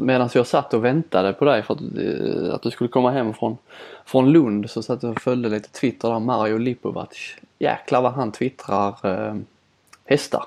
[0.00, 3.34] Medan jag satt och väntade på dig för att, eh, att du skulle komma hem
[3.34, 3.56] från,
[4.04, 7.08] från Lund så satt jag och följde lite Twitter där Mario Lipovac.
[7.58, 9.34] Jäklar vad han twittrar eh,
[10.04, 10.44] hästar.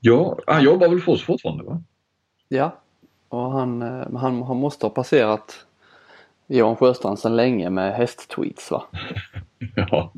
[0.00, 1.82] Ja, han jobbar väl för oss fortfarande va?
[2.48, 2.70] Ja.
[3.28, 5.66] Och han, eh, han, han måste ha passerat
[6.46, 8.82] Johan Sjöstrand sedan länge med hästtweets va?
[9.76, 10.12] ja.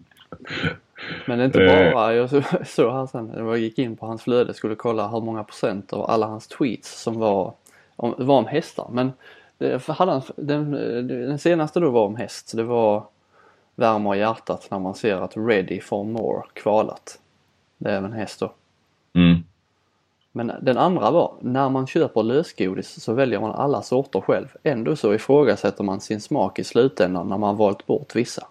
[1.26, 1.92] Men det är inte Eh.
[1.94, 5.20] bara, jag så- såg här sen, jag gick in på hans flöde skulle kolla hur
[5.20, 7.52] många procent av alla hans tweets som var
[7.96, 8.88] om, var om hästar.
[8.90, 9.12] Men
[9.58, 10.70] det, för hade han, den,
[11.08, 12.48] den senaste då var om häst.
[12.48, 13.06] Så det var
[13.74, 17.18] värmer i hjärtat när man ser att Ready for More kvalat.
[17.78, 18.52] Det är även häst då.
[19.14, 19.44] Mm.
[20.32, 24.48] Men den andra var, när man köper lösgodis så väljer man alla sorter själv.
[24.62, 28.46] Ändå så ifrågasätter man sin smak i slutändan när man valt bort vissa.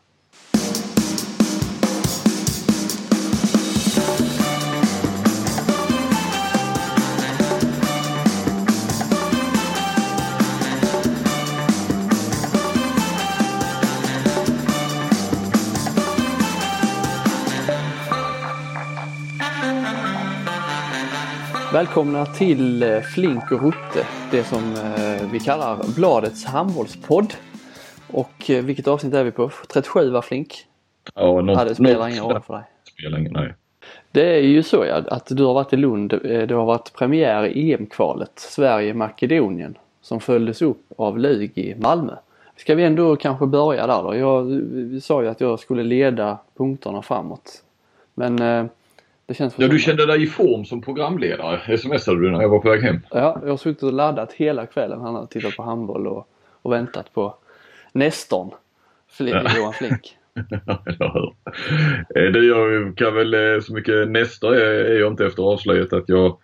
[21.86, 27.34] Välkomna till eh, Flink och Rutte, det som eh, vi kallar bladets handbollspodd.
[28.12, 29.52] Och eh, vilket avsnitt är vi på?
[29.74, 30.66] 37 va Flink?
[31.16, 32.64] Ja, något, Ja, det spelar ingen roll för dig.
[33.00, 33.54] Spelar ingen, nej.
[34.12, 36.10] Det är ju så ja, att du har varit i Lund.
[36.24, 42.14] Det har varit premiär i EM-kvalet Sverige-Makedonien som följdes upp av Lug i Malmö.
[42.58, 44.16] Ska vi ändå kanske börja där då?
[44.16, 47.64] Jag sa ju att jag skulle leda punkterna framåt.
[48.14, 48.70] Men
[49.28, 52.70] Ja, du som- kände dig i form som programledare, smsade du när jag var på
[52.70, 53.00] väg hem.
[53.12, 55.02] Ja, jag har suttit och laddat hela kvällen.
[55.02, 56.28] Han har tittat på handboll och,
[56.62, 57.36] och väntat på
[57.92, 58.50] Nestorn.
[59.10, 59.44] Fli, Ja.
[59.58, 60.18] Johan Flink.
[61.14, 61.34] Hur?
[62.16, 66.10] Eh, Det jag kan väl eh, så mycket nästa är, jag inte efter avslöjat att
[66.10, 66.38] jag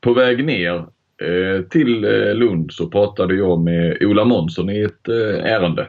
[0.00, 0.74] på väg ner
[1.22, 2.00] eh, till
[2.38, 5.86] Lund så pratade jag med Ola Månsson i ett ärende.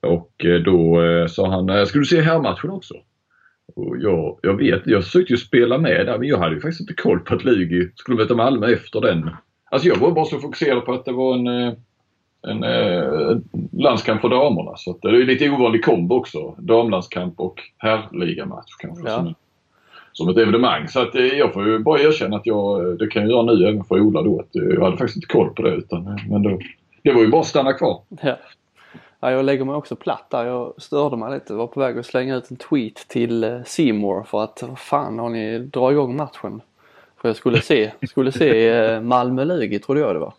[0.00, 2.94] Och då sa han, ska du se herrmatchen också?
[3.78, 6.80] Och jag, jag vet, jag försökte ju spela med där men jag hade ju faktiskt
[6.80, 9.30] inte koll på att Lugi skulle möta Malmö efter den.
[9.70, 11.72] Alltså jag var bara så fokuserad på att det var en eh,
[12.42, 13.38] en eh,
[13.72, 14.76] landskamp för damerna.
[14.76, 16.54] Så att det är lite ovanlig kombo också.
[16.58, 19.08] Damlandskamp och herrligamatch kanske.
[19.08, 19.16] Ja.
[19.16, 19.34] Som,
[20.12, 20.88] som ett evenemang.
[20.88, 23.42] Så att eh, jag får ju bara erkänna att jag, eh, det kan jag göra
[23.42, 25.74] nu även för Ola då, att jag hade faktiskt inte koll på det.
[25.74, 26.58] Utan, men då,
[27.02, 28.02] det var ju bara att stanna kvar.
[28.22, 28.36] Ja.
[29.20, 30.44] Ja, jag lägger mig också platt där.
[30.46, 31.52] Jag störde mig lite.
[31.52, 34.78] Jag var på väg att slänga ut en tweet till eh, Seymour för att vad
[34.78, 36.60] fan har ni dra igång matchen?
[37.16, 40.32] För jag skulle se, skulle se eh, Malmö-Lugi trodde jag det var.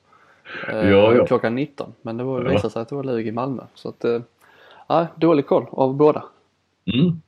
[0.69, 1.25] Eh, Ja, ja.
[1.25, 1.93] Klockan 19.
[2.01, 2.49] Men det var, Ja.
[2.49, 3.63] visade sig att det var Lugi Malmö.
[3.73, 4.05] Så att,
[4.87, 6.23] ja, dålig koll av båda.
[6.93, 7.21] Mm.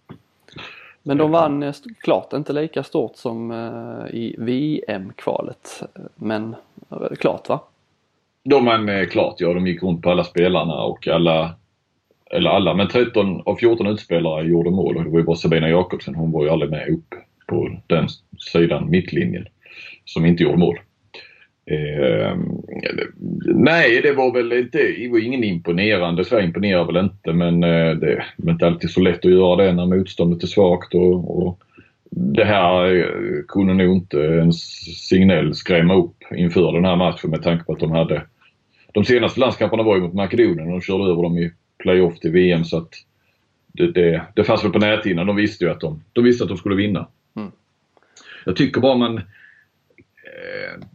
[1.03, 3.51] Men de vann klart, inte lika stort som
[4.11, 5.83] i VM-kvalet.
[6.15, 6.55] Men
[7.19, 7.59] klart va?
[8.43, 9.53] De eh, är klart, ja.
[9.53, 11.55] De gick runt på alla spelarna och alla
[12.31, 15.69] eller alla, men 13 av 14 utspelare gjorde mål och det var ju bara Sabina
[15.69, 17.15] Jakobsen, hon var ju aldrig med upp
[17.47, 18.07] på den
[18.51, 19.45] sidan, mittlinjen,
[20.05, 20.79] som inte gjorde mål.
[21.65, 22.37] Eh,
[23.55, 26.25] nej, det var väl inte, det var ingen imponerande.
[26.25, 29.73] Sverige imponerar väl inte men eh, det är inte alltid så lätt att göra det
[29.73, 30.95] när motståndet är svagt.
[30.95, 31.59] Och, och
[32.09, 37.43] det här eh, kunde nog inte en signell skrämma upp inför den här matchen med
[37.43, 38.21] tanke på att de hade
[38.91, 42.31] de senaste landskamperna var ju mot Makedonien och de körde över dem i playoff till
[42.31, 42.93] VM så att
[43.67, 45.27] det, det, det fanns väl på näthinnan.
[45.27, 47.07] De visste ju att de, de visste att de skulle vinna.
[47.35, 47.51] Mm.
[48.45, 49.17] Jag tycker bara man...
[49.17, 50.85] Eh,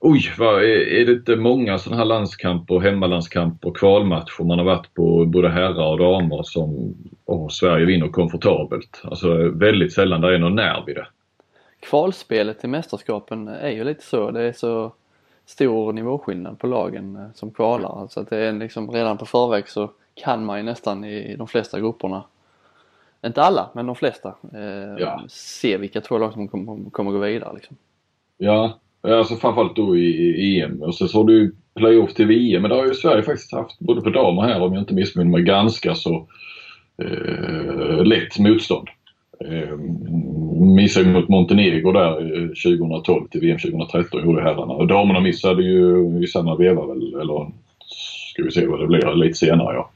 [0.00, 5.24] oj, vad, är, det inte många sådana här landskamper, hemmalandskamper, kvalmatcher man har varit på
[5.24, 6.94] både herrar och damer som
[7.24, 9.00] åh, Sverige vinner komfortabelt.
[9.04, 11.06] Alltså väldigt sällan det är någon nerv i det.
[11.80, 14.30] Kvalspelet till mästerskapen är ju lite så.
[14.30, 14.92] Det är så
[15.46, 18.00] stor nivåskillnad på lagen eh, som kvalar.
[18.00, 21.46] Alltså att det är liksom redan på förväg så kan man ju nästan i de
[21.48, 22.24] flesta grupperna,
[23.26, 25.24] inte alla, men de flesta, eh, Ja.
[25.28, 27.54] se vilka två lag som kommer, kommer gå vidare.
[27.54, 27.76] Liksom.
[28.38, 30.82] Ja, alltså framförallt då i, i EM.
[30.82, 32.62] Och så såg du playoff till VM.
[32.62, 35.30] Men det har ju Sverige faktiskt haft, både på damer här om jag inte missminner
[35.30, 36.26] mig, ganska så
[37.02, 38.88] eh, lätt motstånd.
[39.40, 39.78] Eh,
[40.60, 42.14] missade ju mot Montenegro där
[42.48, 44.74] 2012 eh, till VM 2013 gjorde herrarna.
[44.74, 47.50] Och damerna missade ju i samma veva väl, eller
[48.32, 49.90] ska vi se vad det blir lite senare ja.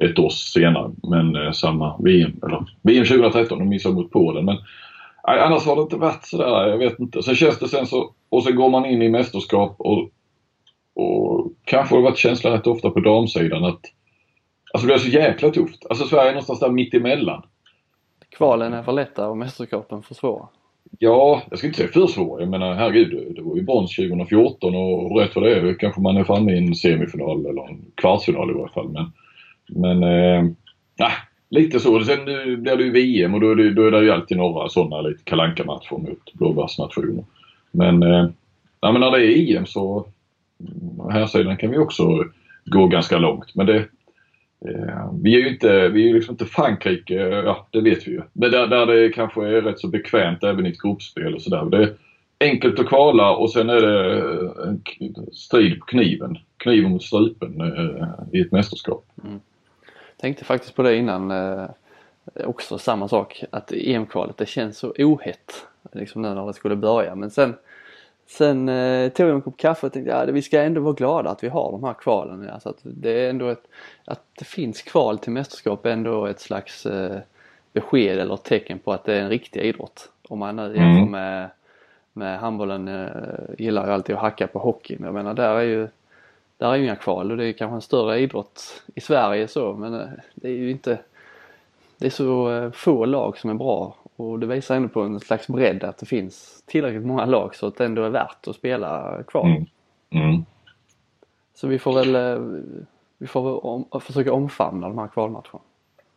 [0.00, 4.44] Ett år senare, men eh, samma VM, eller VM 2013, de missade mot Polen.
[4.44, 4.56] Men
[5.28, 7.22] Nej, annars har det inte varit sådär, jag vet inte.
[7.22, 10.10] Sen känns det sen så, och sen går man in i mästerskap och,
[10.94, 13.80] och kanske har det varit känslan rätt ofta på damsidan att
[14.72, 15.86] Alltså det är så jäkla tufft.
[15.90, 17.42] Alltså Sverige är någonstans där mitt emellan.
[18.36, 20.48] Kvalen är för lätta och mästerskapen för svåra.
[20.98, 22.40] Ja, jag ska inte säga för svåra.
[22.40, 26.16] Jag menar herregud, det var ju brons 2014 och rätt vad det är kanske man
[26.16, 28.88] är framme i en semifinal eller en kvartsfinal i varje fall.
[28.88, 29.12] Men,
[29.68, 30.50] men eh,
[30.98, 31.12] nej,
[31.50, 32.00] lite så.
[32.00, 34.36] Sen nu blir det ju VM och då är det, då är det ju alltid
[34.36, 37.24] några sådana lite kalanka matcher mot blåbärsnationer.
[37.70, 38.28] Men, eh,
[38.80, 40.06] ja, men när det är EM så
[41.10, 42.24] här sidan kan vi också
[42.64, 43.54] gå ganska långt.
[43.54, 43.84] Men det,
[44.60, 48.10] Eh, vi är ju inte, vi är liksom inte Frankrike, eh, ja det vet vi
[48.10, 48.22] ju.
[48.32, 51.64] Men där, där det kanske är rätt så bekvämt även i ett gruppspel och sådär.
[51.64, 51.94] Det är
[52.40, 54.82] enkelt att kvala och sen är det eh, en
[55.32, 56.38] strid på kniven.
[56.56, 57.62] Kniven mot strupen
[58.32, 59.04] i ett mästerskap.
[59.24, 59.40] Mm.
[60.16, 61.32] Tänkte faktiskt på det innan.
[62.44, 65.66] Också samma sak att EM-kvalet det känns så ohett.
[65.92, 67.54] Liksom nu när det skulle börja men sen
[68.26, 70.94] Sen eh, tog jag en kopp kaffe och tänkte att ja, vi ska ändå vara
[70.94, 72.50] glada att vi har de här kvalen.
[72.50, 73.62] Alltså att det är ändå ett,
[74.04, 77.18] att det finns kval till mästerskap är ändå ett slags eh,
[77.72, 80.10] besked eller tecken på att det är en riktig idrott.
[80.28, 81.10] Om man nu jämför mm.
[81.10, 81.50] med,
[82.12, 83.08] med handbollen eh,
[83.58, 85.04] gillar ju alltid att hacka på hockeyn.
[85.04, 85.88] Jag menar där är ju
[86.58, 89.72] där är ju inga kval och det är kanske en större idrott i Sverige så
[89.72, 90.98] men eh, det är ju inte
[91.98, 95.20] det är så eh, få lag som är bra och det visar ändå på en
[95.20, 98.56] slags bredd att det finns tillräckligt många lag så att det ändå är värt att
[98.56, 99.46] spela kvar.
[99.46, 99.66] Mm.
[100.10, 100.44] Mm.
[101.54, 102.46] Så vi får väl eh,
[103.18, 105.60] vi får väl om, försöka omfamna de här kvalmatcherna.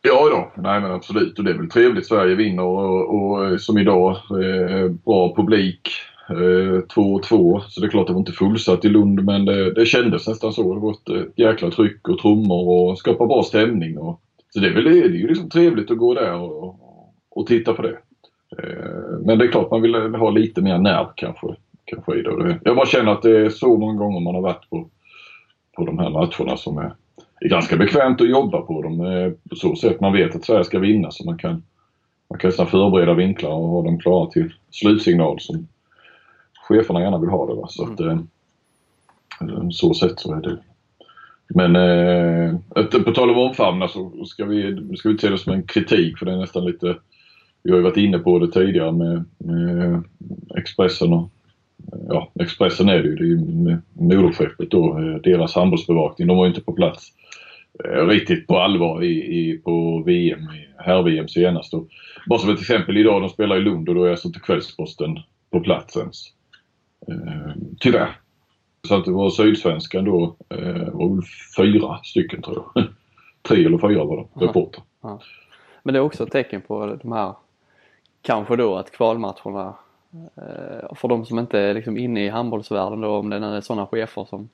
[0.02, 2.08] Ja då, nej men absolut och det är väl trevligt.
[2.08, 5.90] Sverige vinner och, och som idag, eh, bra publik.
[6.30, 9.86] 2-2 eh, så det är klart det var inte fullsatt i Lund men det, det
[9.86, 10.74] kändes nästan så.
[10.74, 13.98] Det var ett jäkla tryck och trummor och skapa bra stämning.
[13.98, 16.89] Och, så det är väl det är ju liksom trevligt att gå där och,
[17.30, 17.98] och titta på det.
[18.58, 21.48] Eh, men det är klart man vill ha lite mer nerv kanske,
[21.86, 22.60] kanske i det.
[22.64, 24.90] Jag bara känner att det är så många gånger man har varit på,
[25.76, 26.94] på de här matcherna som är,
[27.42, 29.02] är ganska bekvämt att jobba på dem.
[29.02, 31.64] Eh, på så sätt man vet att Sverige ska vinna så man kan,
[32.30, 35.68] man kan förbereda vinklar och ha dem klara till slutsignal som
[36.68, 37.54] cheferna gärna vill ha det.
[37.54, 37.68] Va?
[37.68, 38.28] Så att, mm.
[39.42, 40.58] eh, så sätt så är det.
[41.56, 45.54] Men eh, på tal om omfamna så ska vi, ska vi inte se det som
[45.54, 46.96] en kritik för det är nästan lite
[47.64, 50.04] vi har ju varit inne på det tidigare med, med
[50.58, 51.30] Expressen och
[52.10, 56.28] ja, Expressen är det ju, det är ju moderskeppet då, eh, deras handbollsbevakning.
[56.28, 57.14] De var ju inte på plats
[57.86, 60.48] eh, riktigt på allvar i, i på VM,
[60.78, 61.74] herr-VM senast.
[61.74, 61.88] Och
[62.28, 65.20] bara som ett exempel idag, de spelar i Lund och då är alltså inte Kvällsposten
[65.50, 66.26] på plats ens.
[67.08, 68.10] Eh, tyvärr.
[68.88, 71.24] Så att det var Sydsvenskan då, eh, var väl
[71.58, 72.84] fyra stycken tror jag.
[73.42, 74.84] Tre eller fyra var det, reporter.
[75.02, 75.22] Ja.
[75.84, 77.34] Men det är också ett tecken på de här
[78.22, 79.76] kanske då att kvalmatcherna
[80.36, 83.62] eh, för de som inte är liksom inne i handbollsvärlden då om det nu är
[83.62, 84.50] sådana chefer som,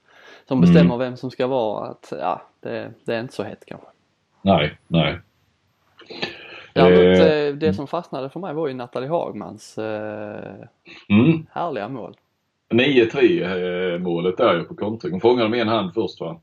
[0.47, 0.61] som mm.
[0.61, 3.87] bestämmer vem som ska vara att ja, det, det är inte så hett kanske.
[4.41, 5.19] Nej, nej.
[6.73, 10.67] Ja, eh, det som fastnade för mig var ju Nathalie Hagmans eh,
[11.09, 11.45] mm.
[11.51, 12.17] härliga mål.
[12.69, 15.11] 9-3 eh, målet där ju på kontring.
[15.11, 16.39] Hon fångade med en hand först va?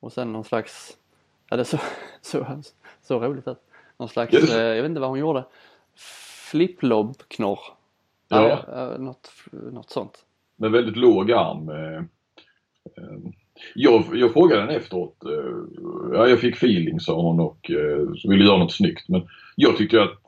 [0.00, 0.96] Och sen någon slags,
[1.50, 1.80] ja det såg
[2.20, 2.46] så,
[3.02, 3.58] så roligt ut.
[3.96, 4.54] Någon slags, yes.
[4.54, 5.44] eh, jag vet inte vad hon gjorde
[6.50, 7.60] flipplob-knorr.
[8.28, 8.50] Ja.
[8.50, 9.30] Äh, något,
[9.72, 10.24] något sånt.
[10.56, 11.68] Med väldigt låg arm.
[11.68, 11.98] Eh,
[12.96, 13.18] eh.
[13.74, 15.16] Jag, jag frågade henne efteråt.
[16.12, 17.70] Ja, jag fick feeling sa hon och
[18.24, 19.08] ville göra något snyggt.
[19.08, 19.22] Men
[19.56, 20.18] jag tyckte att,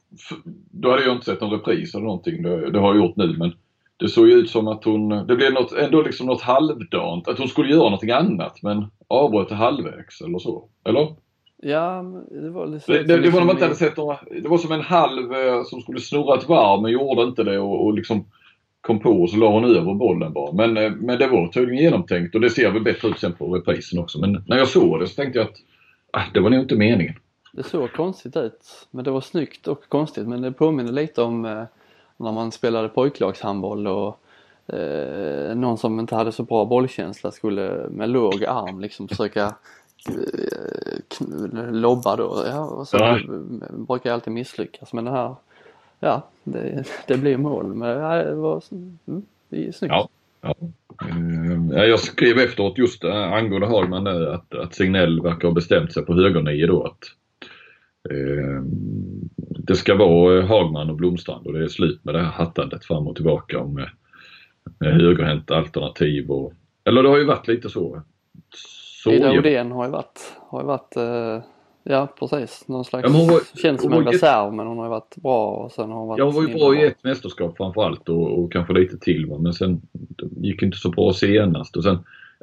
[0.71, 2.43] då hade jag inte sett någon repris eller någonting.
[2.43, 3.53] Det, det har jag gjort nu men
[3.97, 7.29] det såg ju ut som att hon, det blev något, ändå liksom något halvdant.
[7.29, 10.69] Att hon skulle göra någonting annat men avbröt halvvägs eller så.
[10.85, 11.15] Eller?
[11.65, 14.59] Ja, det var lite det, det, det var de inte hade sett några, Det var
[14.59, 17.95] som en halv eh, som skulle snurra ett varv men gjorde inte det och, och
[17.95, 18.25] liksom
[18.81, 20.53] kom på och så la hon över bollen bara.
[20.53, 23.57] Men, eh, men det var tydligen genomtänkt och det ser väl bättre ut sen på
[23.57, 24.19] reprisen också.
[24.19, 25.57] Men när jag såg det så tänkte jag att
[26.11, 27.15] ah, det var nog inte meningen.
[27.53, 28.89] Det såg konstigt ut.
[28.91, 30.29] Men det var snyggt och konstigt.
[30.29, 31.65] Men det påminner lite om eh,
[32.17, 34.19] när man spelade pojklagshandboll och
[34.75, 39.55] eh, någon som inte hade så bra bollkänsla skulle med låg arm liksom försöka
[41.71, 42.44] lobba då.
[42.47, 43.19] Ja, och så ja.
[43.71, 45.35] brukar jag alltid misslyckas men det här,
[46.01, 47.75] ja det, det blir mål.
[47.75, 47.89] Men
[48.27, 49.93] det var mm, det är snyggt.
[49.93, 50.09] Ja.
[50.43, 50.55] Ja.
[51.09, 56.15] Eh, jag skrev efteråt just angående Hagman att, att Signell verkar ha bestämt sig på
[56.15, 57.05] högernio då att
[58.11, 58.63] eh,
[59.39, 63.06] det ska vara Hagman och Blomstrand och det är slut med det här hattandet fram
[63.06, 63.91] och tillbaka med,
[64.79, 66.53] med högerhänt alternativ och,
[66.85, 68.03] eller det har ju varit lite så
[69.06, 71.43] Ida Odén har ju varit, har ju varit uh,
[71.82, 75.17] ja precis, någon slags, ja, var, känns som en reserv men hon har ju varit
[75.17, 78.09] bra och sen har hon varit Ja hon var ju bra i ett mästerskap framförallt
[78.09, 79.39] och, och kanske lite till va?
[79.39, 79.82] men sen
[80.37, 81.99] gick inte så bra senast och sen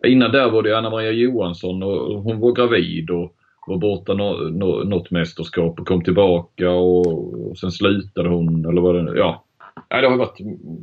[0.08, 3.36] innan där var det Anna Maria Johansson och hon var gravid och
[3.68, 8.82] var borta no, no, något mästerskap och kom tillbaka och, och sen slutade hon eller
[8.82, 9.44] vad det ja.
[9.90, 10.40] nej, det har varit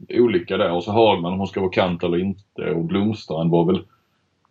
[0.09, 3.65] olika där och så Hagman om hon ska vara kant eller inte och Blomstrand var
[3.65, 3.83] väl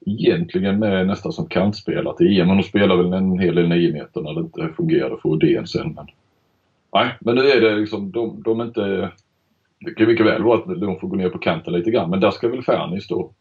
[0.06, 2.48] egentligen med nästan som kantspelare till EM.
[2.48, 5.68] Men de spelar väl en hel del 9 meter när det inte fungerade för Odén
[5.68, 5.94] sen.
[5.94, 6.08] Men,
[6.94, 9.12] nej, men nu är det liksom, de, de är inte...
[9.80, 12.20] Det kan mycket väl vara att de får gå ner på kanten lite grann, men
[12.20, 13.32] där ska väl Fernie stå.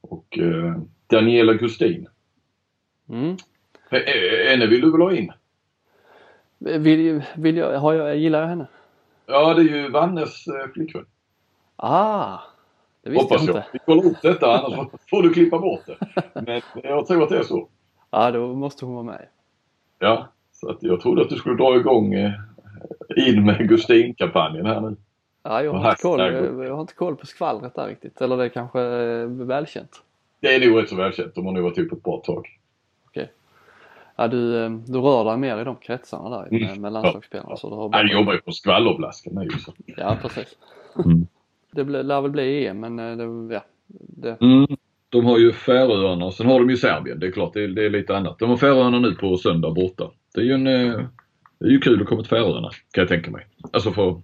[0.00, 0.76] Och eh,
[1.06, 2.06] Daniela Gustin.
[3.08, 3.36] Mm.
[4.48, 5.32] Henne vill du väl ha in?
[6.58, 8.66] Vill, vill jag, har jag, gillar jag henne?
[9.26, 11.04] Ja, det är ju Vannes eh, flickvän.
[11.76, 12.38] Ah,
[13.02, 13.60] det visste Hoppas jag jag.
[13.60, 13.68] inte.
[13.72, 15.96] Vi kollar upp detta annars får du klippa bort det.
[16.34, 17.68] Men jag tror att det är så.
[18.10, 19.26] Ja, då måste hon vara med.
[19.98, 22.32] Ja, så att jag trodde att du skulle dra igång eh,
[23.16, 24.96] in med Gustin-kampanjen här nu.
[25.42, 26.20] Ja, jag har, inte koll,
[26.66, 28.20] jag har inte koll på skvallret där riktigt.
[28.20, 30.02] Eller det är kanske är välkänt.
[30.40, 31.34] Det är nog rätt så välkänt.
[31.34, 32.46] De har nog varit ihop ett bra tag.
[34.16, 36.80] Ja, du, eh, du rör dig mer i de kretsarna där med, Mm.
[36.80, 37.56] med landslagsspelarna.
[37.56, 39.48] Så du har Han jobbar ju på skvallerblasken nu.
[39.96, 40.56] Ja, precis.
[41.04, 41.26] Mm.
[41.72, 43.64] Det lär väl bli EM, men eh, det, ja.
[43.88, 44.66] Det, Mm.
[45.08, 47.20] De har ju Färöarna och sen har de ju Serbien.
[47.20, 48.38] Det är klart, det är, det är lite annat.
[48.38, 50.10] De har Färöarna nu på söndag borta.
[50.34, 50.66] Det är ju en...
[50.66, 51.00] eh,
[51.58, 53.46] Det är ju kul att komma till Färöarna, kan jag tänka mig.
[53.72, 54.22] Alltså för,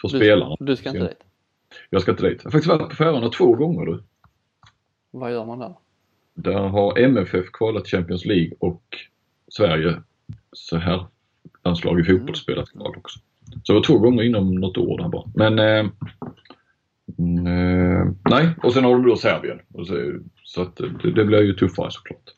[0.00, 0.56] för spelarna.
[0.58, 1.24] du, du ska inte dit.
[1.90, 2.38] Jag ska inte dit.
[2.38, 4.02] Jag har faktiskt varit på Färöarna två gånger du.
[5.10, 5.74] Vad gör man där?
[6.34, 8.82] Där har MFF kvalat Champions League och
[9.48, 10.02] Sverige
[10.52, 11.06] så här
[11.64, 13.18] landslag i fotboll spelat kval också.
[13.62, 15.24] Så det var två gånger inom något år där bara.
[15.34, 15.90] Men eh,
[17.18, 19.60] mm, eh, nej, och sen har de då Serbien.
[19.86, 20.12] Så
[20.44, 22.34] så att det, det blir ju tuffare såklart.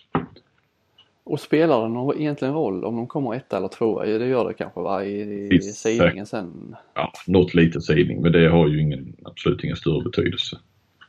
[1.24, 4.02] Och spelar det någon egentligen roll om de kommer ett eller två?
[4.02, 5.04] Det gör det kanske va?
[5.04, 6.76] I, i sidningen sen.
[6.94, 10.58] Ja, något litet sidning men det har ju ingen, absolut ingen större betydelse.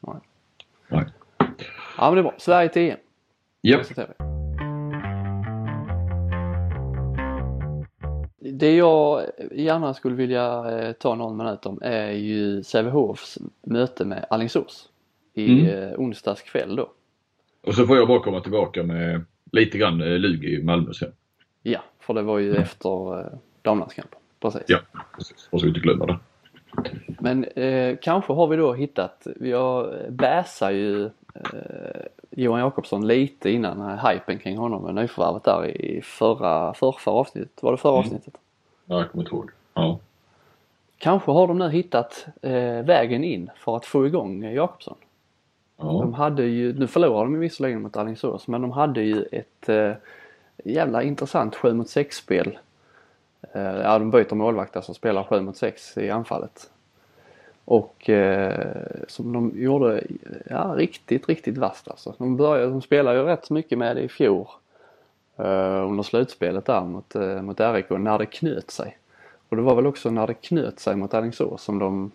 [0.07, 0.15] Nej.
[0.87, 1.05] Nej.
[1.97, 2.33] Ja men det är bra.
[2.37, 2.97] Sverige till EM.
[3.61, 4.32] Japp.
[8.63, 14.25] Det jag gärna skulle vilja eh, ta någon minut om är ju Sävehofs möte med
[14.29, 14.89] Alingsås
[15.33, 15.65] i Mm.
[15.83, 16.89] eh, onsdags kväll då.
[17.63, 21.11] Och så får jag bara komma tillbaka med lite grann eh, Lugi i Malmö sen.
[21.63, 23.25] Ja, för det var ju efter eh,
[23.61, 24.19] damlandskampen.
[24.39, 24.61] Precis.
[24.67, 24.79] Ja,
[25.15, 25.47] precis.
[25.51, 26.19] Och så inte glömma det.
[27.19, 32.01] Men eh, kanske har vi då hittat, jag bäsar ju eh,
[32.31, 37.63] Johan Jakobsson lite innan hypen kring honom med nyförvärvet där i förra, förra, förra avsnittet.
[37.63, 37.99] Var det förra Mm.
[38.05, 38.33] avsnittet?
[38.85, 39.49] Ja, jag kommer inte ihåg.
[39.73, 39.99] Ja.
[40.97, 44.97] Kanske har de nu hittat eh, vägen in för att få igång eh, Jakobsson.
[45.77, 46.17] De Ja.
[46.17, 49.91] hade ju, nu förlorade de visserligen mot Alingsås, men de hade ju ett eh,
[50.63, 52.57] jävla intressant 7 mot 6 spel.
[53.53, 56.69] Eh, ja, de byter målvakt alltså, spelar 7 mot 6 i anfallet.
[57.65, 58.73] Och eh,
[59.07, 60.03] som de gjorde,
[60.49, 62.15] ja riktigt, riktigt vasst alltså.
[62.17, 64.47] De, började, de spelade ju rätt mycket med det i fjol.
[65.37, 68.97] Eh, under slutspelet där mot, eh, mot RIK, när det knöt sig.
[69.49, 72.11] Och det var väl också när det knöt sig mot Alingsås som de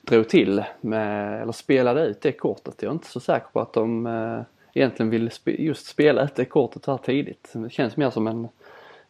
[0.00, 2.82] drog till med, eller spelade ut det kortet.
[2.82, 4.40] Jag är inte så säker på att de eh,
[4.74, 7.50] egentligen vill spe, just spela ut det kortet här tidigt.
[7.52, 8.48] Det känns mer som en,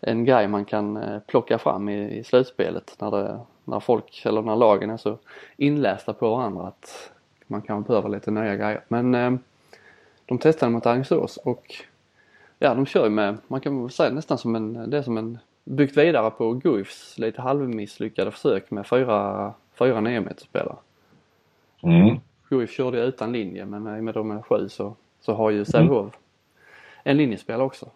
[0.00, 4.42] en grej man kan eh, plocka fram i, i slutspelet när, det, när folk eller
[4.42, 5.18] när lagen är så
[5.56, 7.10] inlästa på varandra att
[7.46, 8.80] man kan behöva lite nya grejer.
[8.88, 9.34] Men eh,
[10.26, 11.74] de testade mot Alingsås och
[12.58, 15.18] ja, de kör ju med, man kan väl säga nästan som en, det är som
[15.18, 20.76] en byggt vidare på Guifs lite halvmisslyckade försök med fyra, fyra niometerspelare.
[21.82, 22.18] Mm.
[22.48, 25.64] Guif körde utan linje men i och med de är sju så, så har ju
[25.64, 26.18] Sävehof
[27.02, 27.90] en linjespelare också.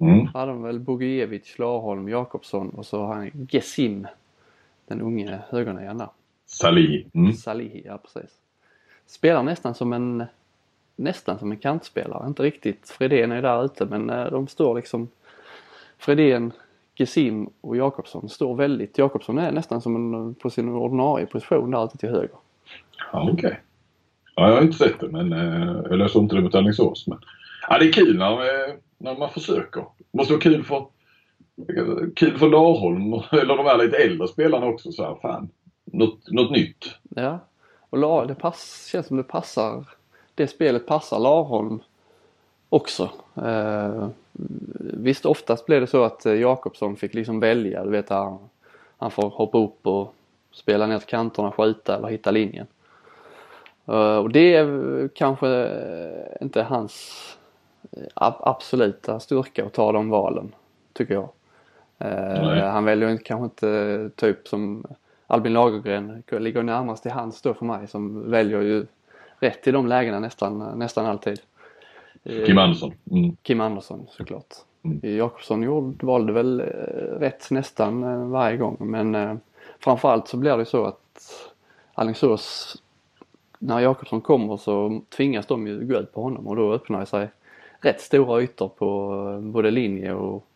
[0.00, 0.26] Mm.
[0.26, 4.06] Hade de väl Bogijevic, Larholm, Jakobsson och så har han Gesim,
[4.86, 6.08] den unge högernian där.
[6.46, 7.06] Salih.
[7.14, 7.32] Mm.
[7.32, 8.30] Salihi, ja precis.
[9.06, 10.24] Spelar nästan som en
[10.96, 12.26] nästan som en kantspelare.
[12.26, 12.90] Inte riktigt.
[12.90, 15.08] Fredén är där ute men eh, de står liksom
[15.98, 16.52] Fredén,
[16.94, 18.98] Gesim och Jakobsson står väldigt.
[18.98, 22.36] Jakobsson är nästan som en på sin ordinarie position där ute till höger.
[23.12, 23.60] Ja, okej.
[24.34, 27.06] Ja, jag har inte sett det men eh, jag läste inte det mot Alingsås.
[27.06, 27.18] Men
[27.68, 29.80] ja, det är kul när, eh, när man försöker.
[29.80, 30.86] Det måste vara kul för
[32.16, 34.92] kul för Larholm eller de här lite äldre spelarna också.
[34.92, 35.48] Så här, fan,
[35.84, 36.94] något, något nytt.
[37.08, 37.38] Ja.
[37.90, 39.84] Och La, det pass, känns som det passar.
[40.34, 41.80] Det spelet passar Larholm
[42.68, 43.10] också.
[43.36, 44.08] Eh,
[44.78, 47.84] visst oftast blev det så att eh, Jakobsson fick liksom välja.
[47.84, 48.38] Du vet han,
[48.98, 50.14] han får hoppa upp och
[50.52, 52.66] spela ner till kanterna, skjuta eller hitta linjen.
[53.86, 57.22] Eh, och det är kanske eh, inte hans
[57.92, 60.52] eh, ab- absoluta styrka att ta de valen.
[60.92, 61.28] Tycker jag.
[61.98, 64.84] Eh, han väljer kanske inte typ som
[65.26, 68.86] Albin Lagergren ligger närmast till hands då för mig som väljer ju
[69.44, 71.40] rätt i de lägena nästan, nästan alltid.
[72.24, 72.92] Eh, Kim Andersson.
[73.10, 73.36] Mm.
[73.42, 74.54] Kim Andersson såklart.
[74.84, 75.16] Mm.
[75.16, 76.66] Jakobsson gjorde, valde väl eh,
[77.18, 79.34] rätt nästan eh, varje gång men eh,
[79.78, 81.30] framförallt så blir det så att
[81.94, 82.76] Alingsås,
[83.58, 87.06] när Jakobsson kommer så tvingas de ju gå ut på honom och då öppnar det
[87.06, 87.28] sig
[87.80, 90.46] rätt stora ytor på både linje och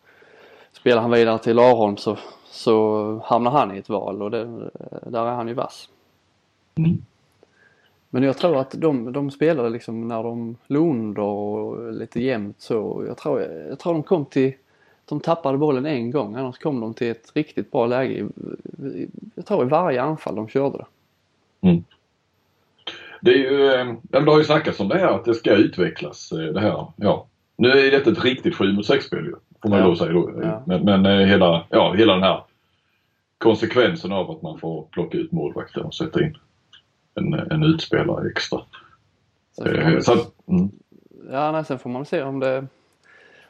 [0.71, 4.45] spelar han vidare till Arholm så, så hamnar han i ett val och det,
[5.05, 5.89] där är han ju vass.
[6.77, 7.05] Mm.
[8.09, 12.61] Men jag tror att de, de spelade liksom när de låg under och lite jämnt
[12.61, 13.03] så.
[13.07, 14.53] Jag tror, jag tror de kom till,
[15.05, 18.27] de tappade bollen en gång annars kom de till ett riktigt bra läge.
[19.35, 20.85] Jag tror i varje anfall de körde det.
[21.67, 21.83] Mm.
[23.21, 26.31] Det är ju, eh, det har ju snackats om det här att det ska utvecklas
[26.31, 26.87] eh, det här.
[26.95, 27.25] Ja.
[27.55, 29.85] Nu är detta ett riktigt 7 mot 6 spel ju, får man ja.
[29.85, 30.31] då säga då.
[30.43, 30.63] Ja.
[30.65, 32.43] Men, men, eh, hela, ja, hela den här
[33.37, 36.37] konsekvensen av att man får plocka ut målvakten och sätta in
[37.19, 38.61] en, en utspelare extra.
[39.65, 40.13] Eh, så,
[40.45, 40.71] mm.
[41.31, 42.67] Ja, nej, sen får man se om det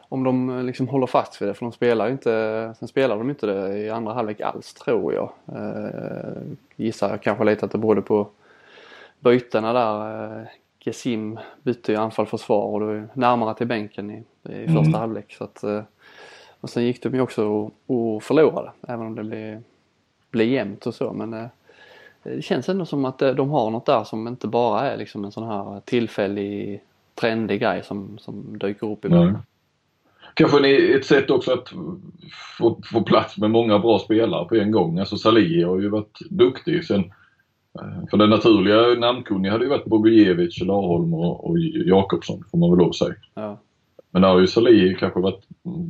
[0.09, 3.45] om de liksom håller fast vid det för de spelar inte, sen spelar de inte
[3.45, 5.31] det i andra halvlek alls tror jag.
[5.55, 6.41] Eh,
[6.75, 8.27] gissar kanske lite att det berodde på
[9.19, 10.39] bytena där.
[10.39, 10.47] Eh,
[10.79, 14.93] Gesim bytte ju anfall försvar och då är närmare till bänken i, i första mm.
[14.93, 15.33] halvlek.
[15.37, 15.83] Så att, eh,
[16.61, 19.63] och sen gick de ju också och, och förlorade även om det blev,
[20.31, 21.47] blev jämnt och så men eh,
[22.23, 25.25] det känns ändå som att eh, de har något där som inte bara är liksom
[25.25, 26.83] en sån här tillfällig
[27.15, 29.29] trendig grej som, som dyker upp ibland.
[29.29, 29.41] Mm.
[30.33, 31.69] Kanske ett sätt också att
[32.57, 34.99] få, få plats med många bra spelare på en gång.
[34.99, 36.85] Alltså Salih har ju varit duktig.
[36.85, 36.99] Sen,
[37.79, 42.69] eh, för den naturliga namnkunniga hade ju varit Bogujevic, Larholm och, och Jakobsson får man
[42.69, 43.15] väl lov säga.
[43.33, 43.57] Ja.
[44.11, 45.47] Men där har ju Salih kanske varit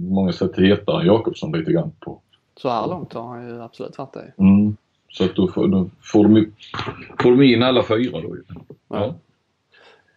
[0.09, 2.21] många sätt hetare än Jakobsson lite grann på.
[2.55, 4.33] Så här långt har han ju absolut varit det.
[4.37, 4.77] Mm.
[5.09, 6.51] Så att då får, då får, de,
[7.19, 8.55] får de in alla fyra då ja.
[8.87, 9.13] ja.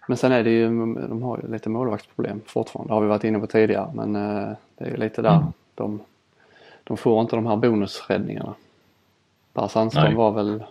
[0.09, 2.91] Men sen är det ju, de har ju lite målvaktsproblem fortfarande.
[2.91, 5.37] Det har vi varit inne på tidigare men eh, det är ju lite där.
[5.37, 5.53] Mm.
[5.75, 6.01] De,
[6.85, 8.55] de får inte de här bonusräddningarna.
[9.53, 10.65] Per Sandström var väl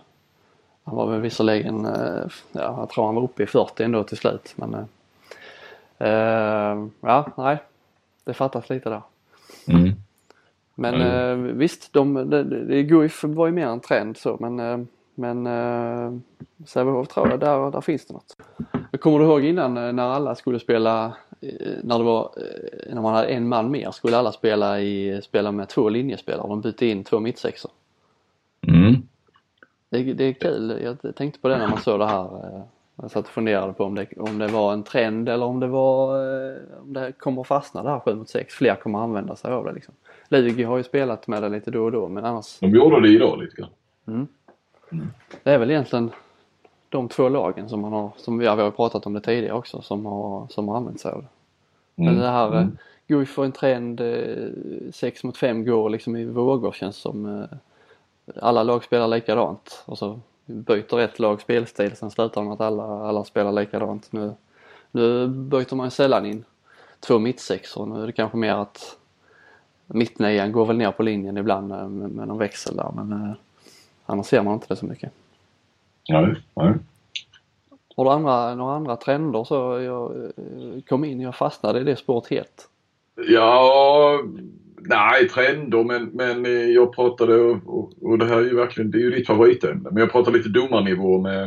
[0.84, 4.16] han var väl visserligen, eh, ja, jag tror han var uppe i 40 ändå till
[4.16, 4.74] slut men
[5.98, 7.58] eh, ja, nej.
[8.24, 9.02] Det fattas lite där.
[10.74, 11.46] Men mm.
[11.46, 14.78] eh, visst, de, det, det, Guif var ju mer en trend så men eh,
[15.14, 16.12] men eh,
[16.66, 18.36] Sävehof tror jag, där, där finns det något.
[18.90, 21.04] Jag kommer du ihåg innan eh, när alla skulle spela,
[21.40, 22.30] eh, när det var,
[22.92, 26.48] när man hade en man mer skulle alla spela, i, spela med två linjespelare.
[26.48, 27.70] De bytte in två mittsexor.
[28.66, 29.02] Mm.
[29.88, 30.80] Det, det är kul.
[30.82, 32.62] Jag tänkte på det när man såg det här.
[32.96, 35.66] Jag satt och funderade på om det, om det var en trend eller om det
[35.66, 36.16] var,
[36.80, 38.54] om det kommer fastna det här 7 mot 6.
[38.54, 39.94] Fler kommer använda sig av det liksom.
[40.28, 42.58] Lugi har ju spelat med det lite då och då men annars.
[42.60, 43.70] De gjorde det idag lite grann.
[44.06, 44.26] Mm.
[44.92, 45.06] Mm.
[45.42, 46.10] Det är väl egentligen
[46.88, 50.06] de två lagen som man har, som vi har pratat om det tidigare också, som
[50.06, 51.28] har, som har använt sig av det.
[52.02, 52.14] Mm.
[52.14, 52.78] Men det här, mm.
[53.06, 54.00] Guif får en trend,
[54.94, 57.26] 6 mot 5 går liksom i vågor känns som.
[57.26, 57.58] Eh,
[58.36, 62.84] alla lag spelar likadant och så byter ett lag spelstil sen slutar de att alla,
[62.84, 64.12] alla spelar likadant.
[64.12, 64.34] Nu,
[64.90, 66.44] nu byter man sällan in
[67.00, 67.86] två mittsexor.
[67.86, 68.96] Nu är det kanske mer att
[69.86, 73.34] mittnian går väl ner på linjen ibland med, med någon växel där men eh,
[74.06, 75.12] Annars ser man inte det så mycket.
[76.08, 76.74] Nej, nej.
[77.96, 81.96] Har du andra, några andra trender så jag eh, kom in, jag fastnade i det
[81.96, 82.68] spåret helt.
[83.14, 84.20] Ja,
[84.84, 88.98] nej trender men, men eh, jag pratade och, och det här är ju verkligen, det
[88.98, 91.44] är ju ditt favoritämne, men jag pratade lite domarnivå med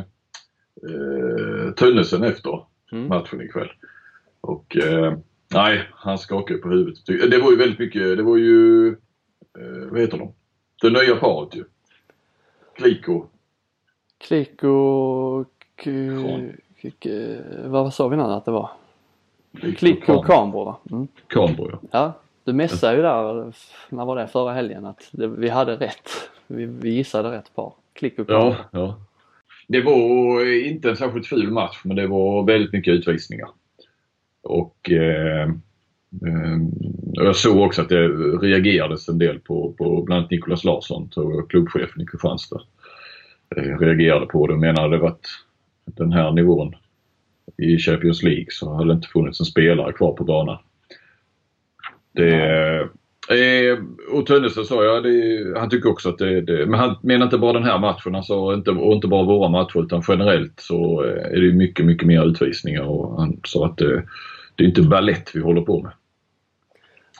[0.89, 3.07] eh, Tönnesen efter mm.
[3.07, 3.71] matchen ikväll.
[4.41, 5.13] Och eh,
[5.53, 7.05] nej, han skakade på huvudet.
[7.05, 8.87] Det var ju väldigt mycket, det var ju,
[9.59, 10.33] eh, vad heter de?
[10.81, 11.63] Det nya paret ju.
[12.77, 13.25] Kliko.
[14.17, 15.45] Kliko...
[17.65, 18.69] Vad sa vi nu att det var?
[19.77, 20.77] Kliko Kambro va?
[20.91, 21.07] Mm.
[21.27, 21.79] Kambro ja.
[21.91, 22.13] Ja,
[22.45, 23.53] du messade ju där,
[23.89, 26.09] när var det, förra helgen att det, vi hade rätt.
[26.47, 27.73] Vi, vi gissade rätt par.
[27.93, 28.29] Klick upp.
[28.29, 28.99] Ja, ja.
[29.67, 33.49] Det var inte en särskilt ful match men det var väldigt mycket utvisningar.
[34.43, 35.49] Och eh,
[36.23, 36.57] Eh,
[37.13, 38.07] jag såg också att det
[38.41, 41.09] reagerades en del på, på bland annat Nicolas Larsson,
[41.49, 42.61] klubbchefen i Kristianstad.
[43.55, 45.25] Eh, reagerade på det och menade att
[45.85, 46.75] den här nivån
[47.57, 50.57] i Champions League så hade det inte funnits en spelare kvar på banan.
[52.15, 52.79] Det,
[53.29, 53.77] eh,
[54.11, 57.37] och Tönnesen sa jag, det, han tycker också att det, det, men han menar inte
[57.37, 61.01] bara den här matchen, han sa inte, och inte bara våra matcher utan generellt så
[61.01, 64.03] är det mycket, mycket mer utvisningar och han sa att det,
[64.55, 65.91] det är inte ballett vi håller på med.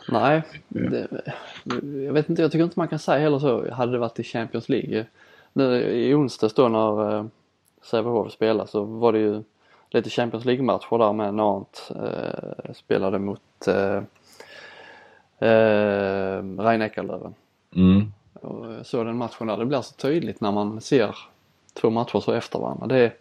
[0.10, 1.08] Nej, det,
[2.06, 3.72] jag vet inte, jag tycker inte man kan säga heller så.
[3.72, 5.06] Hade det varit i Champions League.
[5.54, 7.26] Nu i onsdags då när eh,
[7.84, 9.44] Sävehof spelade så var det ju
[9.90, 14.02] lite Champions League-matcher där med Nantes eh, spelade mot eh,
[15.40, 17.34] eh, Rhein Eckerlöven.
[17.76, 18.12] Mm.
[18.34, 19.58] Och jag såg den matchen där.
[19.58, 21.16] Det blir så tydligt när man ser
[21.74, 22.88] två matcher så efter varandra.
[22.88, 23.12] Det,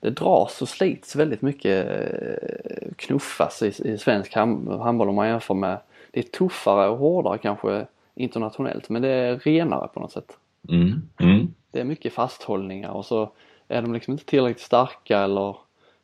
[0.00, 5.54] det dras och slits väldigt mycket eh, knuffas i, i svensk handboll om man jämför
[5.54, 5.78] med
[6.10, 10.38] det är tuffare och hårdare kanske internationellt men det är renare på något sätt.
[10.68, 11.08] Mm.
[11.20, 11.54] Mm.
[11.70, 13.30] Det är mycket fasthållningar och så
[13.68, 15.56] är de liksom inte tillräckligt starka eller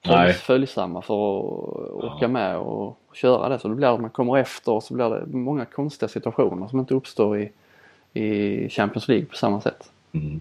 [0.03, 0.33] Nej.
[0.33, 1.45] följsamma för att
[2.05, 3.59] orka med och köra det.
[3.59, 6.69] Så då blir det att man kommer efter och så blir det många konstiga situationer
[6.69, 7.53] som inte uppstår i,
[8.13, 9.91] i Champions League på samma sätt.
[10.13, 10.41] Mm.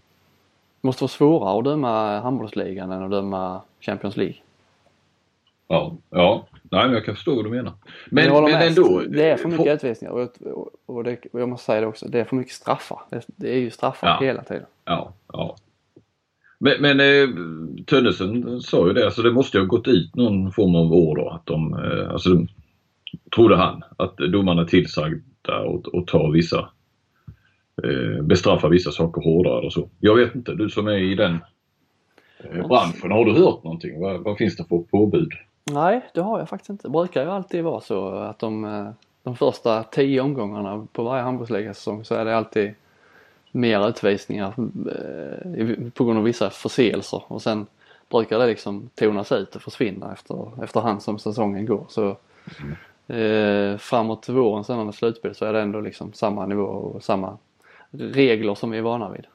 [0.82, 4.36] Det måste vara svårare att döma handbollsligan än att döma Champions League.
[5.68, 6.48] Ja, ja.
[6.72, 7.74] Nej, men jag kan förstå vad du menar.
[8.10, 8.68] Men, men med.
[8.68, 9.02] ändå.
[9.10, 12.08] Det är för mycket utvisningar och, och, och, det, och jag måste säga det också,
[12.08, 13.02] det är för mycket straffar.
[13.10, 14.26] Det, det är ju straffar Ja.
[14.26, 14.66] hela tiden.
[14.86, 15.56] Ja, ja.
[16.60, 17.30] Men, men eh,
[17.86, 21.36] Tönnesen sa ju det, alltså det måste ju ha gått ut någon form av order
[21.36, 22.30] att de, eh, alltså
[23.36, 26.70] trodde han, att domarna är tillsagda och, och ta vissa,
[27.84, 29.90] eh, bestraffa vissa saker hårdare eller så.
[30.00, 31.40] Jag vet inte, du som är i den
[32.40, 34.00] eh, branschen, har du hört någonting?
[34.00, 35.32] Vad, vad finns det för påbud?
[35.72, 36.88] Nej, det har jag faktiskt inte.
[36.88, 38.90] Det brukar ju alltid vara så att de, eh,
[39.24, 42.74] de första tio omgångarna på varje handbollsligasäsong så är det alltid
[43.52, 47.66] mer utvisningar eh, på grund av vissa förseelser och sen
[48.10, 51.86] brukar det liksom tonas ut och försvinna efter, efterhand som säsongen går.
[51.90, 52.18] Så
[53.14, 57.38] eh, framåt våren sen när slutspel så är det ändå liksom samma nivå och samma
[57.92, 59.26] regler som vi är vana vid.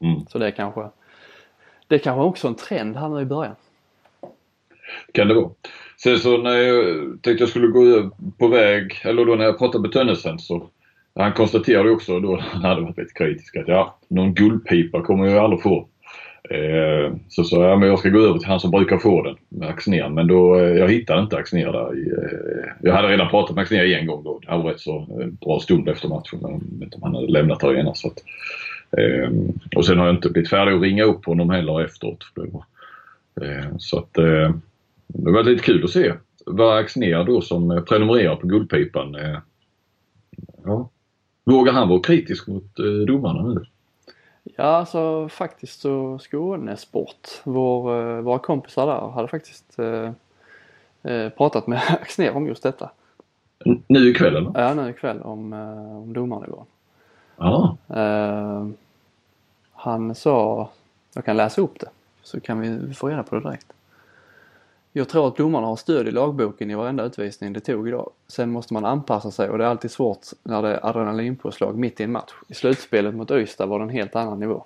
[0.00, 0.26] Mm.
[0.26, 0.88] Så det är kanske
[1.88, 3.56] det är kanske också en trend här nu i början.
[5.12, 5.50] Kan det vara.
[6.02, 9.82] Sen så när jag tänkte jag skulle gå på väg, eller då när jag pratade
[9.82, 10.68] med Tönnesen så
[11.22, 15.44] han konstaterade också då, han hade varit lite kritisk att ja, någon guldpipa kommer jag
[15.44, 15.88] aldrig få.
[16.50, 19.36] Eh, så sa jag, men jag ska gå över till han som brukar få den,
[19.48, 20.08] med Axnér.
[20.08, 21.98] Men då, eh, jag hittade inte Axnér där.
[21.98, 24.38] I, eh, jag hade redan pratat med Axnér en gång då.
[24.38, 26.38] Det var rätt så eh, bra stund efter matchen.
[26.42, 27.94] Jag vet inte om han hade lämnat arenan.
[27.94, 28.24] Så att,
[28.98, 29.30] eh,
[29.76, 32.24] och sen har jag inte blivit färdig att ringa upp honom heller efteråt.
[32.24, 32.64] För det var,
[33.48, 34.12] eh, så att
[35.06, 36.12] det var lite kul att se
[36.46, 39.16] vad Axnér då som prenumererar på Guldpipan.
[40.64, 40.90] Ja,
[41.44, 43.64] vågar han vara kritisk mot eh, domarna nu?
[44.56, 50.10] Ja, alltså faktiskt så Skånesport, vår, eh, våra kompisar där hade faktiskt eh,
[51.12, 52.90] eh, pratat med Axnér om just detta.
[53.86, 54.50] Nu ikväll eller?
[54.54, 56.66] Ja, nu ikväll om, eh, om domarnivån.
[57.36, 57.76] Ja.
[57.88, 58.66] Eh,
[59.72, 60.68] han sa,
[61.14, 61.88] jag kan läsa upp det
[62.22, 63.66] så kan vi, vi få reda på det direkt.
[64.96, 68.10] Jag tror att domarna har stöd i lagboken i varenda utvisning det tog idag.
[68.28, 72.00] Sen måste man anpassa sig och det är alltid svårt när det är adrenalinpåslag mitt
[72.00, 72.32] i en match.
[72.48, 74.64] I slutspelet mot Ystad var det en helt annan nivå.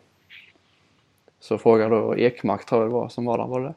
[1.41, 3.75] Så frågar då Ekmark tror jag det var som var där, var det?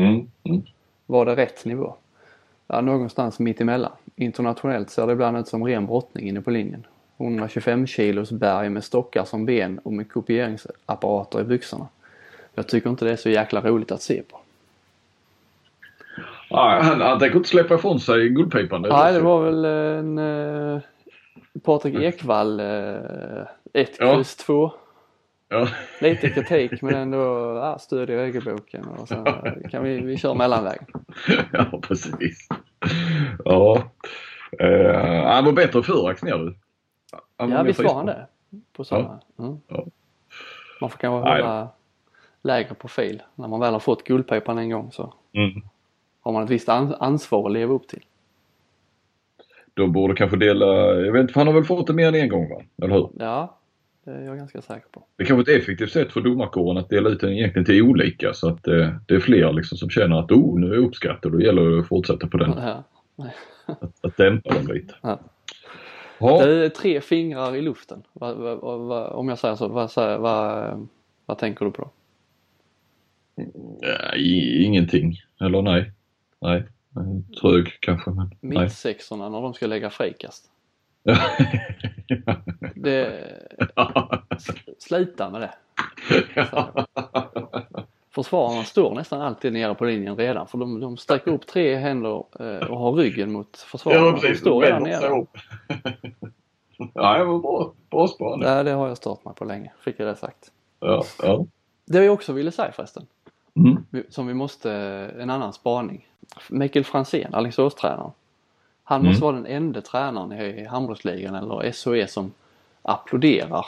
[0.00, 0.30] Mm.
[0.44, 0.62] Mm.
[1.06, 1.94] Var det rätt nivå?
[2.66, 3.92] Ja, någonstans mitt emellan.
[4.16, 6.86] Internationellt ser det ibland ut som ren brottning inne på linjen.
[7.16, 11.88] 125 kilos berg med stockar som ben och med kopieringsapparater i byxorna.
[12.54, 14.40] Jag tycker inte det är så jäkla roligt att se på.
[16.48, 18.82] Ja, han, han tänker inte släppa ifrån sig guldpipan.
[18.82, 20.80] det Nej, det var väl en eh,
[21.64, 24.14] Patrik Ekwall 1 Ja.
[24.14, 24.72] kryss 2.
[25.48, 25.68] Ja.
[26.00, 27.18] Lite kritik men ändå
[27.62, 30.84] ja, stöd i regelboken och sen eh, kan vi, vi kör mellanvägen.
[31.52, 32.48] ja, precis.
[33.44, 33.82] Ja.
[34.62, 36.38] Uh, han var bättre förr, Axnér.
[36.38, 36.54] du.
[37.36, 38.26] Ja visst var han det.
[38.72, 39.20] På samma.
[39.38, 39.56] Mm.
[39.68, 39.84] Ja.
[40.80, 41.68] Man får kanske hålla
[42.42, 43.22] lägre profil.
[43.34, 45.62] När man väl har fått guldpipan en gång så Mm.
[46.26, 48.02] Har man ett visst an- ansvar att leva upp till.
[49.74, 52.28] De borde kanske dela, jag vet inte, han har väl fått det mer än en
[52.28, 52.62] gång va?
[52.82, 53.08] Eller hur?
[53.18, 53.58] Ja,
[54.04, 55.02] det är jag ganska säker på.
[55.16, 58.34] Det är kanske ett effektivt sätt för domarkåren att dela ut den egentligen till olika
[58.34, 61.24] så att eh, det är fler liksom som känner att oh, nu är jag uppskattad
[61.32, 62.54] och då gäller det att fortsätta på den.
[62.56, 62.84] Ja.
[64.00, 64.94] Att dämpa dem lite.
[65.02, 65.18] Ja.
[66.18, 66.46] Ja.
[66.46, 68.02] Det är tre fingrar i luften.
[68.12, 69.68] Va, va, va, om jag säger så,
[71.26, 71.90] vad, tänker du på då?
[74.16, 75.16] I- ingenting.
[75.40, 75.92] Eller nej.
[76.40, 76.64] Nej.
[76.96, 78.62] Eh, Trög kanske men nej.
[78.62, 80.50] Mittsexorna när de ska lägga frikast.
[82.74, 83.22] Det,
[84.78, 85.54] sluta med det.
[88.10, 92.24] Försvararna står nästan alltid nere på linjen redan för de, de sträcker upp tre händer
[92.40, 94.06] eh, och har ryggen mot försvararna.
[94.06, 94.40] ja de precis.
[94.40, 95.00] står redan nere.
[96.94, 97.72] ja, det var bra.
[97.90, 98.48] Bra spaning.
[98.48, 100.52] Ja, det har jag stört mig på länge, fick jag det sagt.
[100.80, 101.46] Ja, ja.
[101.86, 103.06] Det jag också ville säga förresten,
[103.56, 103.84] Mm.
[104.08, 104.72] som vi måste,
[105.18, 106.06] en annan spaning.
[106.48, 108.10] Mikael Franzén, Alingsås-tränaren.
[108.84, 109.20] Han måste Mm.
[109.20, 112.32] vara den enda tränaren i handbollsligan eller SOE som
[112.82, 113.66] applåderar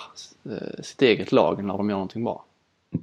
[0.51, 2.45] eh, sitt eget lag när de gör någonting bra.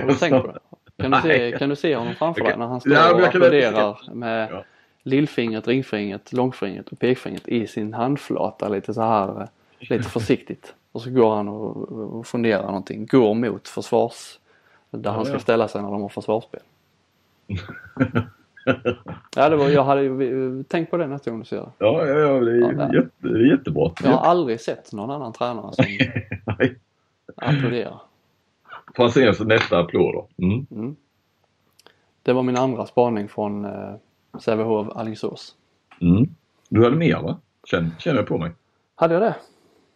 [0.00, 0.58] Har du tänkt på det?
[1.02, 3.20] Kan du se, kan du se honom framför Jag dig när han står Ja, och
[3.22, 4.64] applåderar med Ja.
[5.02, 9.46] lillfingret, ringfingret, långfingret och pekfingret i sin handflata lite så här, eh,
[9.78, 10.74] lite försiktigt.
[10.92, 14.38] Och så går han och, och funderar någonting, går mot försvars...
[14.92, 15.40] Där Ja, han ska ja.
[15.40, 16.60] ställa sig när de har försvarsspel.
[19.36, 21.72] ja, det var, jag hade tänkt på det nästa gång du ser det.
[21.78, 22.94] Ja, ja, ja det, är Ja.
[22.94, 23.92] Jätte, jättebra.
[24.02, 25.84] Jag har aldrig sett någon annan tränare som
[27.36, 28.00] applåderar.
[28.96, 30.28] Franzéns nästa applåd då.
[30.44, 30.66] Mm.
[30.70, 30.96] Mm.
[32.22, 33.94] Det var min andra spaning från eh,
[34.40, 35.54] Sävehof Alingsås.
[36.00, 36.26] Mm.
[36.68, 37.38] Du hade mer va?
[37.64, 38.50] Känner, känner jag på mig.
[38.94, 39.34] Hade jag det?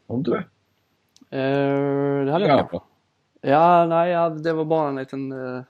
[0.08, 0.44] Har du inte det?
[1.38, 2.80] Eh, det hade jag kanske.
[3.46, 3.52] Ja.
[3.52, 5.32] Ja, nej, ja, det var bara en liten...
[5.32, 5.62] Eh,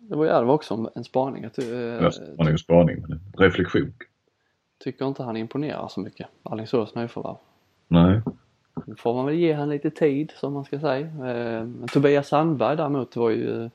[0.00, 1.50] det, var, ja, det var också en spaning.
[1.50, 3.92] Ty, eh, Jag spaning och spaning, men en reflektion.
[4.84, 6.26] tycker inte han imponerar så mycket.
[6.42, 7.36] Alingsås nyförvärv.
[7.88, 8.20] Nej.
[8.84, 11.06] Nu får man väl ge han lite tid som man ska säga.
[11.06, 13.70] Eh, men Tobias Sandberg däremot var ju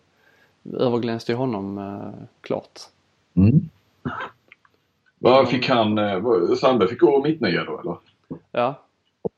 [0.74, 1.96] överglänste ju honom
[2.42, 2.80] klart.
[3.34, 3.70] Mm.
[5.20, 5.98] Vad fick han?
[6.58, 7.96] Sandberg fick gå mittnia då eller?
[8.52, 8.82] Ja,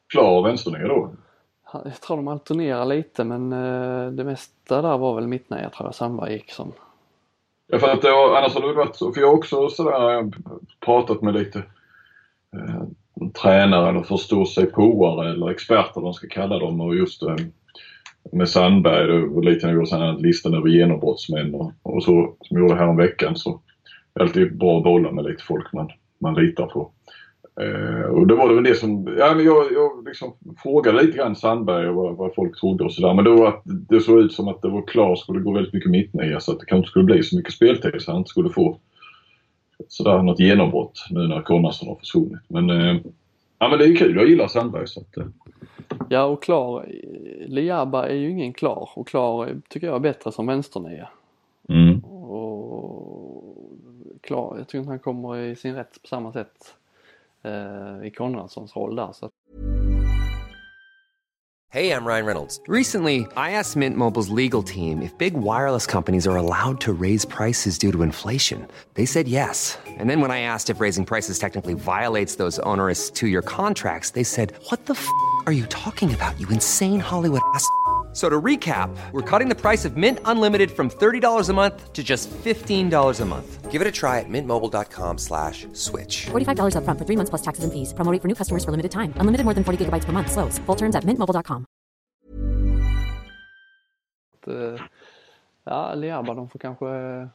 [0.08, 1.12] Klar vänsternia då?
[1.86, 5.96] Jag tror de alternerar lite men eh, det mesta där var väl mittnia tror jag
[5.96, 6.72] Sandberg gick som.
[7.68, 9.14] Ja, för att det annars har det varit så.
[9.14, 10.32] För jag har också sådär
[10.80, 11.64] pratat med lite
[12.56, 12.84] eh,
[13.42, 17.36] tränare eller förståsigpåare eller experter de ska kalla dem och just eh,
[18.32, 22.62] med Sandberg, och lite när vi gjorde listan över genombrottsmän och, och så som vi
[22.62, 23.50] gjorde häromveckan så
[24.14, 26.92] är det alltid bra att bolla med lite folk man, man litar på.
[27.62, 31.36] Eh, och det var det väl det som, ja jag, jag liksom frågade lite grann
[31.36, 33.14] Sandberg och vad, vad folk trodde och sådär.
[33.14, 35.92] Men då att det såg ut som att det var klart skulle gå väldigt mycket
[35.92, 38.50] mittnia så att det kanske inte skulle bli så mycket speltid så han inte skulle
[38.50, 38.78] få
[39.88, 42.42] sådär något genombrott nu när Konradsson har försvunnit.
[42.48, 42.96] Men, eh,
[43.60, 45.26] ja men det är ju kul, jag gillar Sandberg så att, eh,
[46.10, 46.86] Ja och Klar,
[47.48, 51.10] Liaba är ju ingen Klar och Klar eh, tycker jag är bättre som vänsternia.
[51.70, 52.00] mm.
[52.04, 53.54] Och
[54.22, 56.83] Klar, jag tycker inte han kommer i sin rätt på samma sätt eh,
[57.46, 59.12] Eh, i Konradssons roll där.
[59.12, 59.32] Så att,
[61.74, 62.60] Hey, I'm Ryan Reynolds.
[62.68, 67.26] Recently, I asked Mint Mobile's legal team if big wireless companies are allowed to raise
[67.26, 68.68] prices due to inflation.
[68.94, 69.76] They said yes.
[69.98, 74.12] And then when I asked if raising prices technically violates those onerous two year contracts,
[74.12, 75.08] they said, What the f
[75.48, 77.68] are you talking about, you insane Hollywood ass?
[78.14, 81.94] F- So to recap, we're cutting the price of Mint Unlimited from $30 a month
[81.94, 83.72] to just $15 a month.
[83.72, 86.28] Give it a try at mintmobile.com slash switch.
[86.30, 87.94] $45 upfront for three months plus taxes and fees.
[87.94, 89.14] Promo for new customers for limited time.
[89.18, 90.32] Unlimited more than 40 gigabytes per month.
[90.32, 90.60] Slows.
[90.68, 91.66] Full terms at mintmobile.com.
[94.48, 94.82] eh,
[95.64, 97.28] ja, Liaba de får kanske eh,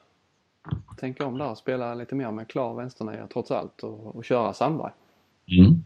[0.97, 4.53] tänka om där och spela lite mer med Klar vänsternia trots allt och, och köra
[4.53, 4.93] Sandberg.
[5.59, 5.85] Mm.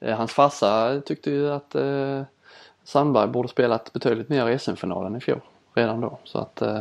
[0.00, 2.22] Eh, hans farsa tyckte ju att eh,
[2.84, 5.40] Sandberg borde spelat betydligt mer i SM-finalen i fjol
[5.74, 6.18] redan då.
[6.24, 6.80] Så att eh,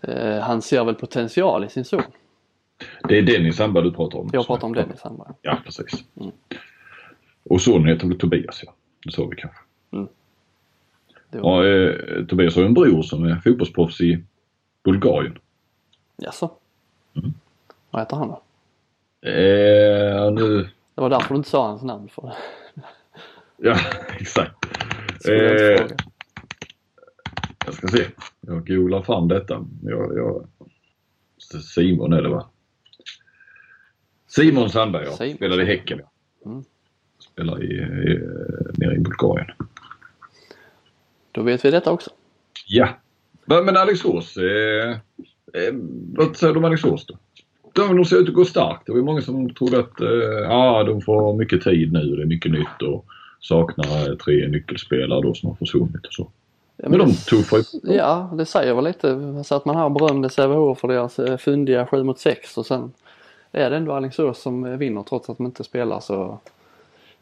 [0.00, 2.02] eh, han ser väl potential i sin son.
[3.08, 4.30] Det är Dennis Sandberg du pratar om?
[4.32, 5.28] Jag pratar om Dennis Sandberg.
[5.42, 6.04] Ja, precis.
[6.20, 6.32] Mm.
[7.44, 8.72] Och sonen heter väl Tobias ja.
[9.04, 9.58] Det sa vi kanske.
[11.40, 14.24] Var, Ja, eh, Tobias har ju en bror som är fotbollsproffs i
[14.84, 15.38] Bulgarien.
[16.16, 16.50] Jaså?
[17.16, 17.34] Mm.
[17.90, 18.42] Vad heter han då?
[19.28, 20.68] Eh, nu...
[20.94, 22.32] Det var därför du inte sa hans namn för.
[23.56, 23.76] Ja,
[24.18, 24.54] exakt.
[25.28, 25.96] Eh, fråga.
[27.66, 28.04] Jag ska se.
[28.40, 29.66] Jag googlar fram detta.
[29.82, 30.48] Jag, jag...
[31.62, 32.48] Simon är det va?
[34.26, 35.12] Simon Sandberg ja.
[35.12, 35.36] Simon.
[35.36, 36.00] Spelar i Häcken.
[36.46, 36.64] Mm.
[37.18, 38.18] Spelar i, i,
[38.78, 39.46] nere i Bulgarien.
[41.32, 42.10] Då vet vi detta också.
[42.66, 42.88] Ja.
[43.44, 44.36] Men men Alingsås.
[44.36, 44.90] Eh,
[45.52, 45.74] eh,
[46.14, 47.18] vad säger du om Alingsås då?
[47.72, 48.86] De, de ser ut att gå starkt.
[48.86, 50.08] Det var många som trodde att eh,
[50.42, 52.16] ja, de får mycket tid nu.
[52.16, 53.06] Det är mycket nytt och
[53.48, 56.26] saknar eh, tre nyckelspelare då som har försvunnit och så.
[56.76, 57.94] Ja, Men de det- tuffar ju.
[57.96, 59.44] Ja, det säger väl lite.
[59.44, 62.92] Så att man här berömde Sävehof för deras eh, fyndiga 7 mot 6 och sen
[63.52, 66.38] är det ändå Alingsås som eh, vinner trots att de inte spelar så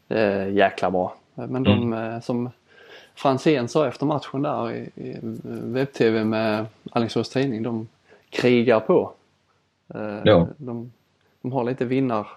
[0.09, 1.15] eh, jäkla bra.
[1.35, 2.49] Men de eh, som
[3.15, 5.17] Franzén sa efter matchen där i, i
[5.63, 7.87] webb-tv med Alingsås tidning, de
[8.29, 9.11] krigar på.
[9.95, 10.47] Eh, Ja.
[10.57, 10.91] de,
[11.41, 12.27] de har lite vinnar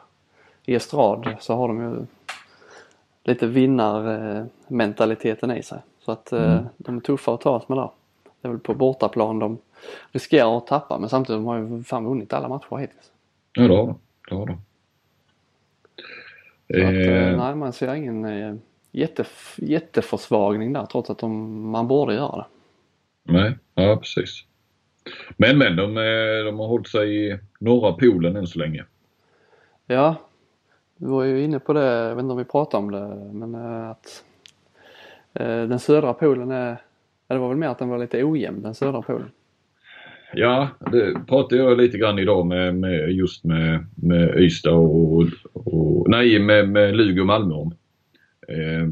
[0.64, 1.96] i estrad så har de ju
[3.26, 5.78] lite vinnarmentaliteten i sig.
[6.00, 7.90] Så att eh, de är tuffa att tas med där.
[8.40, 9.58] Det är väl på bortaplan de
[10.12, 13.12] riskerar att tappa men samtidigt de har ju fan vunnit alla matcher hittills.
[13.52, 13.98] Ja, det har de.
[14.28, 14.60] Det har de.
[16.68, 18.26] Så att, eh, Eh, nej, man ser ingen
[18.92, 22.44] jättef- jätteförsvagning där trots att de, man borde göra det.
[23.32, 24.44] nej, ja precis.
[25.36, 25.94] Men men de,
[26.46, 28.84] de har hållit sig i norra polen än så länge.
[29.86, 30.14] Ja,
[30.96, 33.54] vi var ju inne på det, jag vet inte om vi pratade om det, men
[33.54, 34.24] eh, att
[35.34, 36.80] eh, den södra polen är,
[37.28, 39.30] ja, det var väl mer att den var lite ojämn, den södra polen.
[40.34, 46.10] Ja, det pratade jag lite grann idag med, med just med, med Ystad och, och
[46.10, 47.74] nej med, med Lugi och Malmö om.
[48.48, 48.88] Eh,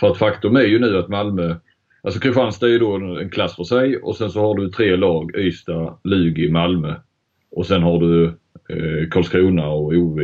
[0.00, 1.54] för att faktum är ju nu att Malmö,
[2.02, 4.96] alltså Kristianstad är ju då en klass för sig och sen så har du tre
[4.96, 6.94] lag, Ystad, Lugi, Malmö.
[7.50, 8.24] Och sen har du
[8.68, 10.20] eh, Karlskrona och OV.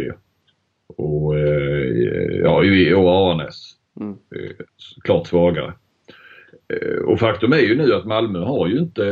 [0.96, 2.54] Och, eh, ja,
[2.96, 3.76] och Aranäs.
[4.00, 4.12] Mm.
[4.12, 4.64] Eh,
[5.04, 5.72] klart svagare.
[6.68, 9.02] Eh, och faktum är ju nu att Malmö har ju inte,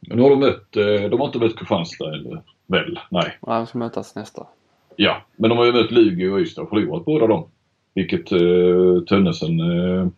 [0.00, 2.98] nu har de mött, eh, de har inte mött Kristianstad eller väl?
[3.10, 3.38] Nej.
[3.46, 4.46] Ja, de ska mötas nästa.
[4.96, 7.48] Ja, men de har ju mött Lugi och Ystad och förlorat båda dem.
[7.94, 10.08] Vilket eh, Tönnesen eh,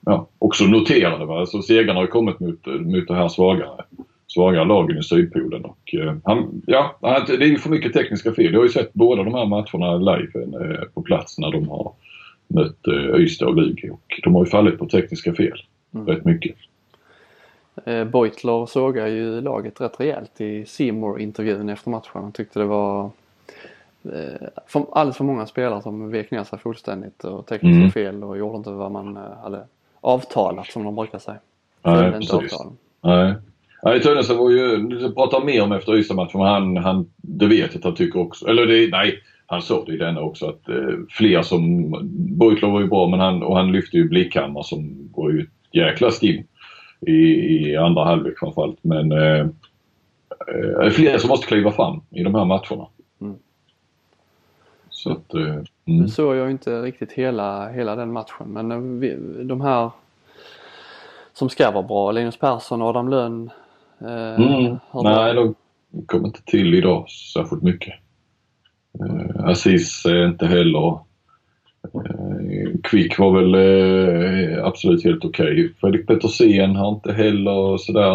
[0.00, 1.24] ja, också noterade.
[1.24, 1.46] Va?
[1.46, 3.84] Så segrarna har ju kommit mot, mot det här svagare,
[4.34, 5.64] svagare lagen i Sydpolen.
[5.64, 8.52] Och, eh, han, ja, det är ju för mycket tekniska fel.
[8.52, 11.92] Jag har ju sett båda de här matcherna live eh, på plats när de har
[12.46, 13.90] mött eh, Ystad och Lugi.
[13.90, 15.62] Och de har ju fallit på tekniska fel
[15.94, 16.06] mm.
[16.06, 16.56] rätt mycket.
[17.84, 22.10] Beutler sågar ju laget rätt rejält i Seymour intervjun efter matchen.
[22.14, 23.10] Han tyckte det var
[24.66, 27.90] för, alldeles för många spelare som vek ner sig fullständigt och tekniska mm.
[27.90, 29.64] fel och gjorde inte vad man hade
[30.00, 31.38] avtalat som de brukar säga.
[31.82, 32.58] Nej, precis.
[33.00, 33.34] Nej.
[33.82, 37.70] Nej, Tönnesen var ju, du pratar mer om efter Ystad-matchen, men han, han, det vet
[37.70, 38.46] jag att han tycker också.
[38.46, 41.90] Eller det, nej, han sa det i denna också att eh, fler som,
[42.38, 45.48] Beutler var ju bra men han, och han lyfte ju Blickhammar som var ju ett
[45.72, 46.44] jäkla stim
[47.06, 48.78] i, i andra halvlek framförallt.
[48.82, 49.46] Men eh,
[50.48, 52.86] eh, fler som måste kliva fram i de här matcherna.
[53.20, 53.36] Mm.
[54.90, 55.64] Så att, eh, mm.
[55.84, 59.90] Nu såg jag inte riktigt hela, hela den matchen men eh, de här
[61.32, 63.50] som ska vara bra, Linus Persson Adam Lönn.
[64.04, 64.78] Eh, mm.
[64.94, 65.54] Nej, de
[66.06, 67.94] kom inte till idag särskilt mycket.
[69.00, 70.98] Eh, Aziz är inte heller
[71.84, 75.52] Eh, Quick var väl eh, absolut helt okej.
[75.52, 75.68] Okay.
[75.80, 78.14] Fredrik Petersen har inte heller sådär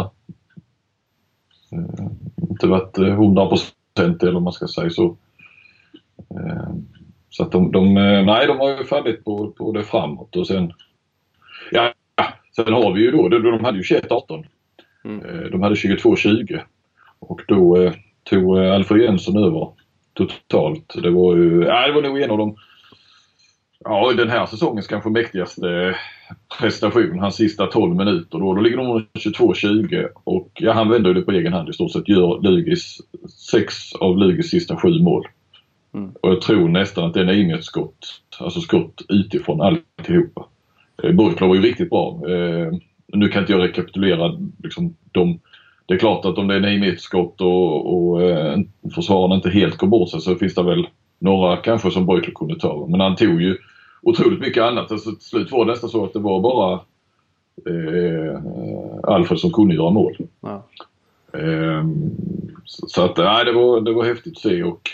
[1.71, 2.05] eh,
[2.49, 5.17] inte varit 100 procent eller man ska säga så.
[7.29, 7.93] Så att de, de,
[8.25, 10.73] nej de har ju fallit på, på det framåt och sen
[11.71, 11.93] Ja,
[12.55, 14.45] sen har vi ju då, de hade ju 21-18.
[15.03, 15.51] Mm.
[15.51, 16.59] De hade 22-20
[17.19, 17.91] och då
[18.23, 19.71] tog Alfred Jönsson över
[20.13, 20.93] totalt.
[21.03, 22.55] Det var ju, ja det var nog en av de
[23.79, 25.95] ja, den här säsongens kanske mäktigaste
[26.59, 27.19] prestation.
[27.19, 28.53] Hans sista 12 minuter då.
[28.53, 32.09] Då ligger de 22-20 och ja, han vänder det på egen hand i stort sett.
[32.09, 32.97] Gör Lugis
[33.51, 35.27] sex av Lugis sista sju mål.
[35.93, 36.11] Mm.
[36.21, 40.45] Och jag tror nästan att det är inget skott, alltså skott utifrån alltihopa.
[41.03, 42.21] Eh, Burkla var ju riktigt bra.
[43.13, 45.39] Nu kan inte jag rekapitulera liksom, de
[45.87, 48.59] det är klart att om det är 9 skott och, och eh,
[48.95, 50.87] försvararna inte helt går bort sig så finns det väl
[51.19, 52.87] några kanske som Beutler kunde ta.
[52.89, 53.57] Men han tog ju
[54.01, 54.91] otroligt mycket annat.
[54.91, 56.73] Alltså, till slut var det nästan så att det var bara
[57.65, 58.39] eh,
[59.03, 60.17] Alfred som kunde göra mål.
[60.41, 60.63] Ja.
[61.33, 61.85] Eh,
[62.65, 64.89] så, så, att nej, det var, det var häftigt att se och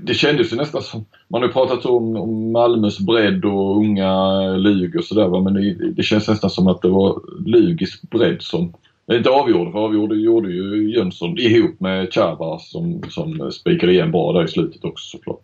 [0.00, 4.42] det kändes ju nästan som, man har ju pratat om, om Malmös bredd och unga
[4.56, 8.72] Lug och sådär men det, det, känns nästan som att det var Lugis bredd som
[9.12, 14.32] inte avgjorde, för avgjorde gjorde ju Jönsson ihop med Chava som, som spikade igen bra
[14.32, 15.40] där i slutet också såklart.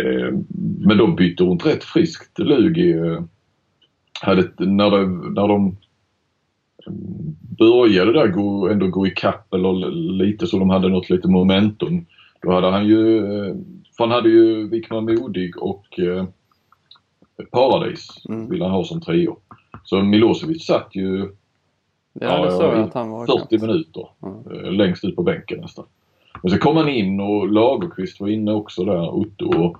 [0.00, 0.38] Eh,
[0.80, 2.38] men de bytte runt rätt friskt.
[2.38, 3.22] Lugi eh,
[4.20, 5.76] hade, när, det, när de
[7.58, 12.06] började där gå, ändå gå i kapp eller lite så de hade något lite momentum.
[12.42, 13.54] Då hade han ju, eh,
[13.96, 16.24] för han hade ju Wickman Modig och eh,
[17.50, 18.50] Paradis mm.
[18.50, 19.36] ville han ha som trio.
[19.84, 21.28] Så Milosevic satt ju
[22.12, 23.62] Ja, det såg jag att han var 40 knappt.
[23.62, 24.08] minuter.
[24.22, 24.74] Mm.
[24.74, 25.84] Längst ut på bänken nästan.
[26.42, 29.58] Men så kom han in och Lagerqvist var inne också där, Otto.
[29.58, 29.76] Och,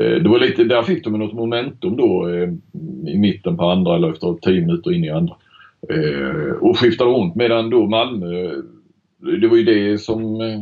[0.00, 2.48] eh, det var lite, där fick de något momentum då eh,
[3.06, 5.36] i mitten på andra eller efter 10 minuter in i andra.
[5.88, 8.52] Eh, och skiftade runt medan då Malmö,
[9.40, 10.60] det var ju det som eh,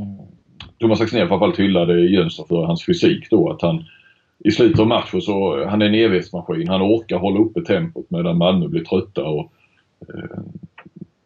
[0.84, 3.50] Thomas Axnér framförallt hyllade Jönsson för, hans fysik då.
[3.50, 3.84] Att han
[4.38, 6.68] i slutet av matchen så, han är en evighetsmaskin.
[6.68, 9.24] Han orkar hålla uppe tempot medan Malmö blir trötta.
[9.24, 9.52] Och,
[10.00, 10.38] eh,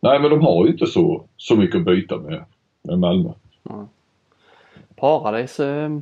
[0.01, 2.45] nej men de har ju inte så, så mycket att byta med,
[2.83, 3.31] med Malmö.
[3.71, 3.87] Mm.
[4.97, 5.99] Paradis eh,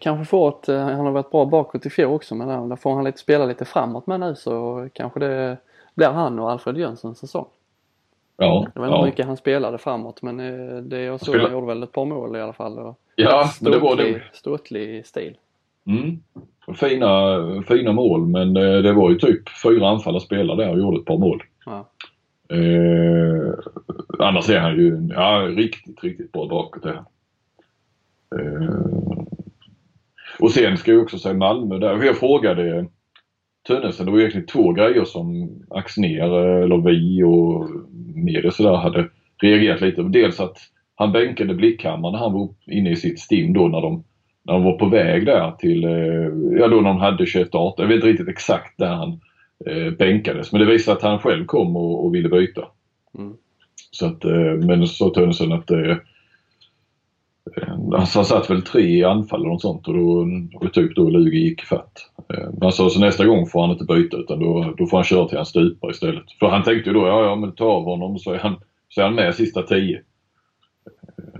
[0.00, 2.94] kanske får ett, eh, han har varit bra bakåt i fjol också men där får
[2.94, 5.56] han lite spela lite framåt med nu så kanske det
[5.94, 7.46] blir han och Alfred Jönssons säsong.
[8.40, 8.66] Ja.
[8.74, 11.66] Jag vet inte hur mycket han spelade framåt men eh, det jag såg han gjorde
[11.66, 12.78] väl ett par mål i alla fall.
[12.78, 14.22] Och ja, ståtlig, men det var det.
[14.32, 15.36] Ståtlig stil.
[15.86, 16.18] Mm.
[16.76, 20.98] Fina, fina mål men eh, det var ju typ fyra anfallare spelare där och gjorde
[21.00, 21.42] ett par mål.
[21.66, 21.88] Ja.
[22.56, 23.54] Eh,
[24.18, 27.06] annars är han ju ja, riktigt, riktigt bra bakåt är han.
[28.40, 29.18] Eh,
[30.40, 32.04] och sen ska jag också säga Malmö där.
[32.04, 32.86] Jag frågade
[33.68, 36.30] Tönnesen, det var egentligen två grejer som Axner
[36.62, 37.70] eller vi och
[38.14, 39.08] media sådär hade
[39.42, 40.02] reagerat lite.
[40.02, 40.58] Dels att
[40.94, 44.04] han bänkade Blickhammar när han var inne i sitt stim då när de,
[44.42, 47.82] när de var på väg där till, eh, ja då när de hade 21 18
[47.82, 49.20] Jag vet inte riktigt exakt där han
[49.66, 50.52] eh, bänkades.
[50.52, 52.64] Men det visade att han själv kom och, och ville byta.
[53.18, 53.32] Mm.
[53.90, 55.96] Så att, eh, men så sa Tönnesen att eh,
[57.92, 61.38] han satt väl tre i anfall eller något sånt och då och typ då Lugi
[61.38, 62.10] gick fatt.
[62.60, 65.28] Han sa så nästa gång får han inte byta utan då, då får han köra
[65.28, 66.32] till han stupar istället.
[66.40, 68.56] För han tänkte ju då, ja ja men ta av honom så är han,
[68.88, 70.02] så är han med sista tio.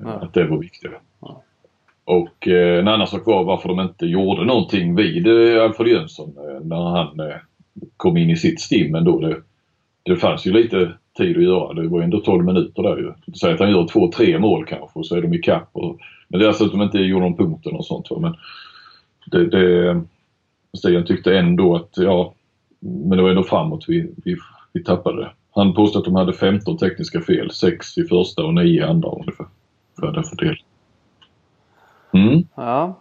[0.04, 0.10] Ja.
[0.10, 0.90] Att det var viktigt.
[1.20, 1.42] Ja.
[2.04, 6.34] Och eh, en annan sak var varför de inte gjorde någonting vid eh, Alfred Jönsson
[6.36, 7.36] eh, när han eh,
[7.96, 9.18] kom in i sitt stim ändå.
[9.20, 9.36] Det,
[10.02, 11.72] det fanns ju lite tid att göra.
[11.72, 13.12] Det var ju ändå 12 minuter där ju.
[13.40, 15.68] Säg att han gör två, tre mål kanske och så är de ikapp.
[15.72, 15.98] Och,
[16.28, 18.10] men det är alltså att de inte gjorde någon punkten och sånt.
[18.10, 18.18] Va?
[18.20, 18.34] Men
[19.26, 20.00] det, det,
[20.78, 22.34] Stian tyckte ändå att, ja,
[22.80, 24.36] men det var ändå framåt vi, vi,
[24.72, 25.30] vi tappade.
[25.54, 29.08] Han påstod att de hade 15 tekniska fel, 6 i första och 9 i andra
[29.08, 29.46] ungefär.
[30.00, 30.64] För den fördelningen.
[32.12, 32.44] Mm.
[32.54, 33.00] Ja.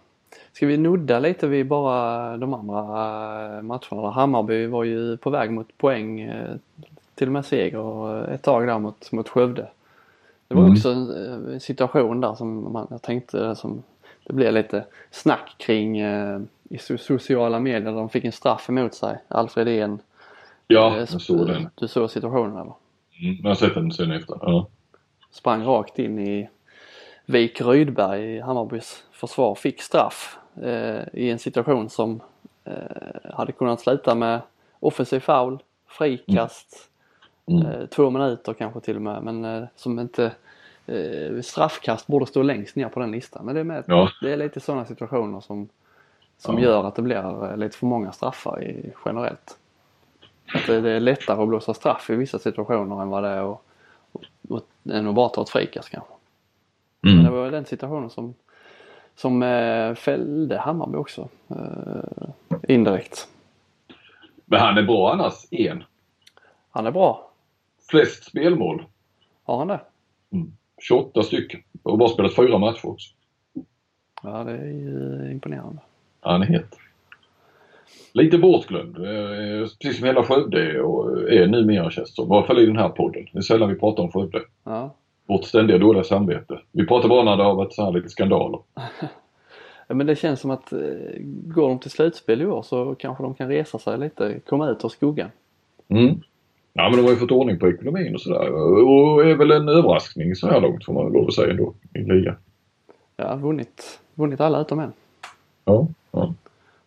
[0.52, 2.78] Ska vi nudda lite vid bara de andra
[3.56, 4.10] eh, matcherna?
[4.10, 6.56] Hammarby var ju på väg mot poäng, eh,
[7.18, 9.68] till och med seger ett tag där mot, mot Skövde.
[10.48, 10.72] Det var Mm.
[10.72, 13.82] också en eh, situation där som man, jag tänkte som
[14.24, 16.40] det blev lite snack kring eh,
[16.70, 17.92] i so- sociala medier.
[17.92, 19.18] De fick en straff emot sig.
[19.28, 19.98] Alfred En.
[20.66, 21.68] Ja, eh, jag såg den.
[21.74, 22.72] Du såg situationen eller?
[23.22, 23.36] Mm.
[23.42, 24.38] Jag har sett den sen efter.
[24.42, 24.66] Ja.
[25.30, 26.48] sprang rakt in i
[27.26, 29.54] Vik Rydberg i Hammarbys försvar.
[29.54, 32.20] Fick straff eh, i en situation som
[32.64, 32.72] eh,
[33.34, 34.40] hade kunnat sluta med
[34.80, 36.87] offensiv foul, frikast,
[37.48, 37.66] Mm.
[37.66, 39.22] eh, två minuter kanske till och med.
[39.22, 40.32] Men eh, som inte
[40.86, 43.46] eh, straffkast borde stå längst ner på den listan.
[43.46, 44.08] Men det är, med, Ja.
[44.22, 45.68] det är lite sådana situationer som,
[46.38, 46.64] som Ja.
[46.64, 49.58] gör att det blir lite för många straffar i, generellt.
[50.54, 53.52] Att det, det är lättare att blåsa straff i vissa situationer än vad det är
[53.52, 53.60] att,
[54.50, 56.12] att, än att bara ta ett frikast kanske.
[57.00, 57.32] Men det Mm.
[57.32, 58.34] var den situationen som,
[59.16, 59.40] som
[59.98, 61.28] fällde Hammarby också.
[62.68, 63.28] Indirekt.
[64.44, 65.84] Men han är bra annars, en.
[66.70, 67.27] Han är bra.
[67.90, 68.84] Flest spelmål.
[69.44, 69.80] Har han det?
[70.82, 71.60] 28 stycken.
[71.82, 73.08] Och bara spelat fyra matcher också.
[74.22, 75.78] Ja det är ju imponerande.
[76.20, 76.76] Han är het.
[78.12, 78.96] Lite bortglömd.
[78.98, 82.22] eh, Precis som hela Skövde och är numera känns det.
[82.22, 83.26] I alla fall i den här podden.
[83.32, 84.42] Det är sällan vi pratar om Skövde.
[84.64, 84.94] Ja.
[85.26, 86.60] Vårt ständiga dåliga samvete.
[86.72, 88.60] Vi pratar bara när det har varit så här lite skandaler.
[89.90, 90.78] Ja, Men det känns som att eh,
[91.24, 94.84] går de till slutspel i år så kanske de kan resa sig lite, komma ut
[94.84, 95.30] ur skuggan.
[95.88, 96.20] Mm.
[96.78, 98.52] Ja men de har ju fått ordning på ekonomin och sådär.
[98.52, 101.74] Och är väl en överraskning så här långt får man lov att säga ändå.
[101.94, 102.34] I ligan.
[103.16, 104.92] Ja, vunnit, vunnit alla utom en.
[105.64, 105.86] Ja.
[106.12, 106.34] ja.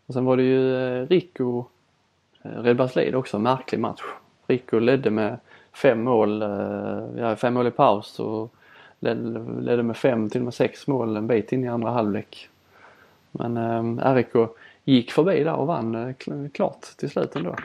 [0.05, 1.63] Och sen var det ju eh, Rico
[2.43, 4.01] eh, Redbergslid också, märklig match.
[4.47, 5.37] Rico ledde med
[5.73, 6.49] fem mål, eh,
[7.17, 8.53] ja, fem mål i paus och
[8.99, 12.49] ledde, med fem till och med sex mål en bit in i andra halvlek.
[13.31, 13.57] Men
[13.99, 14.49] eh, RIK
[14.83, 17.55] gick förbi där och vann eh, kl- klart till slut ändå.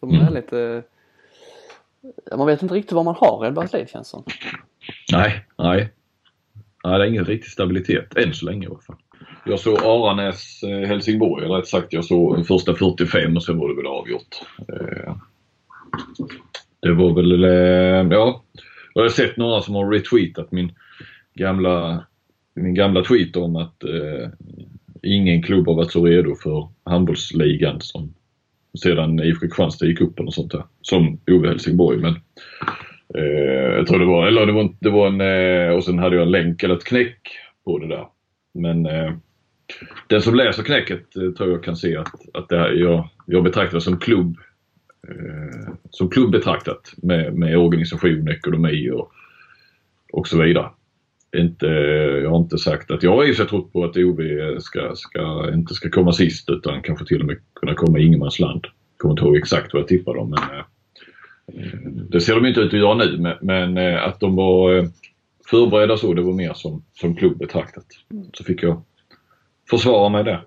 [0.00, 0.34] De är Mm.
[0.34, 0.82] lite, eh,
[2.36, 4.24] man vet inte riktigt vad man har Redbergslid känns som.
[5.12, 5.92] Nej, nej.
[6.84, 8.16] Nej, det är ingen riktig stabilitet.
[8.16, 8.96] Än så länge i alla fall.
[9.44, 13.68] Jag såg Aranäs eh, Helsingborg, eller rätt sagt jag såg första 45 och sen var
[13.68, 14.40] det väl avgjort.
[14.68, 15.14] Eh,
[16.80, 18.42] det var väl, eh, ja.
[18.94, 20.72] Jag har sett några som har retweetat min
[21.34, 22.04] gamla,
[22.54, 24.30] min gamla tweet om att eh,
[25.02, 28.14] ingen klubb har varit så redo för handbollsligan som
[28.78, 30.64] sedan IFK Kristianstad gick upp och sånt där.
[30.82, 31.98] Som Ove Helsingborg.
[31.98, 32.14] Men
[33.14, 35.98] Eh, jag tror det var, eller det var, en- det var en, eh, och sen
[35.98, 37.18] hade jag en länk eller ett knäck
[37.64, 38.06] på det där.
[38.54, 39.12] Men eh,
[40.08, 43.44] den som läser knäcket eh, tror jag kan se att, att det här, jag, jag
[43.44, 44.36] betraktar det som klubb.
[45.08, 49.12] Eh, som klubb betraktat med, med organisation, ekonomi och,
[50.12, 50.68] och så vidare.
[51.36, 51.66] Inte,
[52.22, 54.20] jag har inte sagt att jag har i sig trott på att OV
[54.60, 58.66] ska, ska, inte ska komma sist utan kanske till och med kunna komma i ingenmansland.
[58.96, 60.64] Kommer inte ihåg exakt vad jag tippade om men eh,
[62.08, 64.84] det ser de inte ut att göra nu men, men eh, att de var eh,
[65.50, 67.86] förberedda så, det var mer som, som klubb betraktat.
[68.32, 68.82] Så fick jag
[69.70, 70.44] försvara mig där.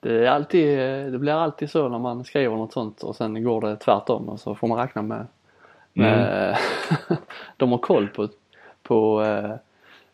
[0.00, 0.78] Det, är alltid,
[1.12, 4.40] det blir alltid så när man skriver något sånt och sen går det tvärtom och
[4.40, 5.26] så får man räkna med,
[5.92, 6.56] med
[7.56, 8.28] de har koll på,
[8.82, 9.22] på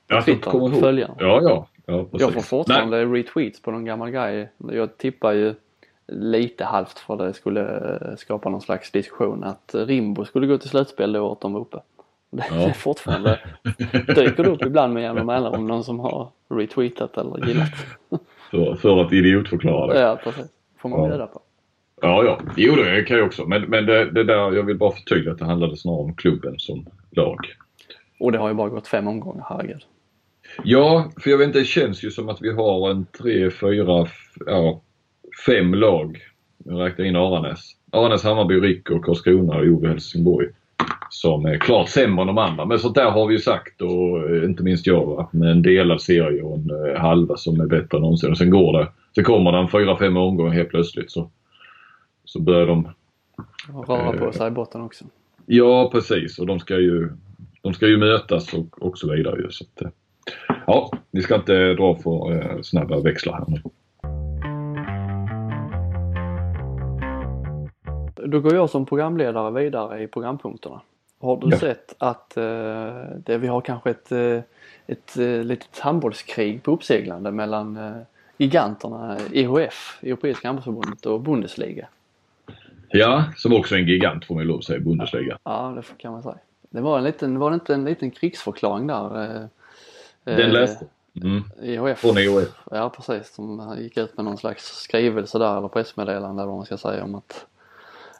[0.08, 0.80] Ja, att Twitter, de kommer ihåg.
[0.80, 1.14] följarna.
[1.18, 1.66] Ja, ja.
[1.86, 2.20] ja precis.
[2.20, 4.48] Jag får fortfarande retweets på någon gammal grej.
[4.72, 5.54] Jag tippar ju
[6.12, 7.60] lite halvt för det skulle
[8.10, 11.60] eh, skapa någon slags diskussion att Rimbo skulle gå till slutspel det året de var
[11.60, 11.78] uppe.
[12.30, 12.56] Det Ja.
[12.56, 13.40] är fortfarande
[14.14, 17.68] dyker det upp ibland med jämna mellanrum någon som har retweetat eller gillat.
[18.50, 20.00] För, för att idiotförklara det.
[20.00, 20.46] Ja precis.
[20.78, 21.08] Får man Ja.
[21.08, 21.40] bjuda på.
[22.02, 22.38] Ja, ja.
[22.56, 23.44] Jo, det kan jag också.
[23.46, 26.58] Men, men det, det där, jag vill bara förtydliga att det handlade snarare om klubben
[26.58, 27.38] som lag.
[28.20, 29.84] Och det har ju bara gått fem omgångar, herregud.
[30.64, 34.06] Ja, för jag vet inte, det känns ju som att vi har en tre, fyra,
[34.46, 34.82] ja,
[35.46, 36.18] fem lag.
[36.64, 37.76] Jag räknar in Aranäs.
[37.92, 40.48] Arnes Hammarby, Rick och Karlskrona och Ove Helsingborg
[41.10, 42.64] som är klart sämre än de andra.
[42.64, 45.28] Men sånt där har vi ju sagt och eh, inte minst jag va?
[45.32, 48.30] med en delad serie och en eh, halva som är bättre än någonsin.
[48.30, 48.88] Och sen går det.
[49.14, 51.30] Sen kommer det en fyra, fem omgångar helt plötsligt så,
[52.24, 52.88] så börjar de...
[53.72, 55.04] Och röra på sig i botten också.
[55.46, 57.08] Ja precis och de ska ju,
[57.62, 59.46] de ska ju mötas och, och så vidare.
[59.50, 59.88] Så att, eh,
[60.66, 63.60] ja, vi ska inte dra för eh, snabba växlar här nu.
[68.26, 70.80] Då går jag som programledare vidare i programpunkterna.
[71.20, 71.58] Har du Ja.
[71.58, 72.44] sett att eh,
[73.24, 74.40] det, vi har kanske ett, eh,
[74.86, 77.92] ett eh, litet handbollskrig på uppseglande mellan eh,
[78.38, 81.86] giganterna EHF, Europeiska handbollsförbundet och Bundesliga?
[82.88, 85.38] Ja, som också är en gigant får man ju lov att säga, Bundesliga.
[85.44, 86.34] Ja, det kan man säga.
[86.70, 89.22] Det var, en liten, var det inte en liten krigsförklaring där?
[89.24, 89.46] eh,
[90.36, 90.86] Den eh, läste
[91.22, 91.42] mm.
[91.62, 91.98] EHF.
[91.98, 92.48] Från EOF.
[92.70, 96.66] Ja precis, de gick ut med någon slags skrivelse där eller pressmeddelande eller vad man
[96.66, 97.46] ska säga om att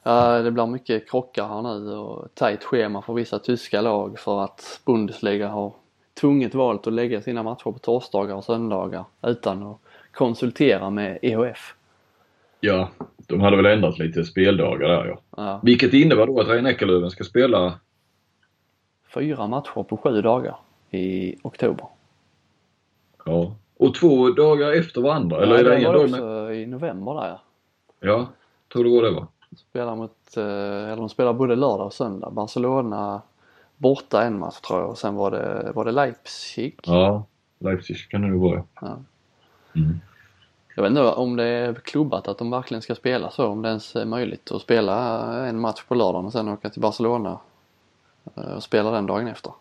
[0.03, 4.45] ja, det blir mycket krockar här nu och tajt schema för vissa tyska lag för
[4.45, 5.73] att Bundesliga har
[6.21, 9.79] tvunget valt att lägga sina matcher på torsdagar och söndagar utan att
[10.13, 11.75] konsultera med EHF.
[12.61, 12.89] Ja,
[13.27, 15.19] de hade väl ändrat lite speldagar där ja.
[15.37, 17.79] Ja, Vilket innebär då att Rein Eckerlöven ska spela
[19.15, 20.57] fyra matcher på sju dagar
[20.91, 21.87] i oktober.
[23.29, 23.53] Ja.
[23.76, 25.43] Och två dagar efter varandra?
[25.43, 27.41] Eller är det en dag också i november där ja.
[28.01, 28.26] Ja,
[28.72, 29.26] tror det var det va?
[29.57, 32.31] Spelar mot, eh, eller de spelar både lördag och söndag.
[32.31, 33.22] Barcelona
[33.76, 36.79] borta en match tror jag och sen var det, var det Leipzig.
[36.83, 37.24] Ja,
[37.59, 38.97] Leipzig kan det nog vara Ja.
[39.76, 40.01] Mm.
[40.76, 43.68] Jag vet inte om det är klubbat att de verkligen ska spela så, om det
[43.68, 47.39] ens är möjligt att spela en match på lördagen och sen åka till Barcelona
[48.37, 49.53] eh, och spela den dagen efter.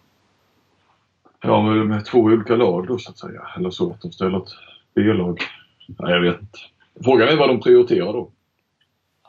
[1.44, 3.42] Ja, med, med två olika lag då så att säga.
[3.58, 4.50] Eller så att de ställer ett
[4.96, 5.40] B-lag.
[5.88, 6.60] Nej, jag vet inte.
[7.04, 8.30] Frågan är vad de prioriterar då.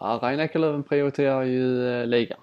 [0.01, 2.39] Ja, Rein Eckerlöven prioriterar ju eh, ligan.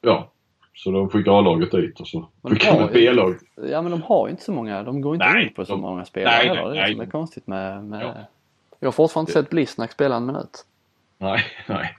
[0.00, 0.30] Ja,
[0.74, 3.34] så de skickar A-laget dit och så Men de skickar de har ett B-lag.
[3.70, 5.72] Ja men de har ju inte så många, de går inte Nej, in på så
[5.72, 6.62] de- många spelare nej, heller.
[6.70, 7.10] Det är nej, som är nej.
[7.12, 8.14] konstigt med, med Ja.
[8.80, 10.64] Jag har fortfarande inte sett Blisnack spela en minut.
[11.18, 11.96] Nej, nej.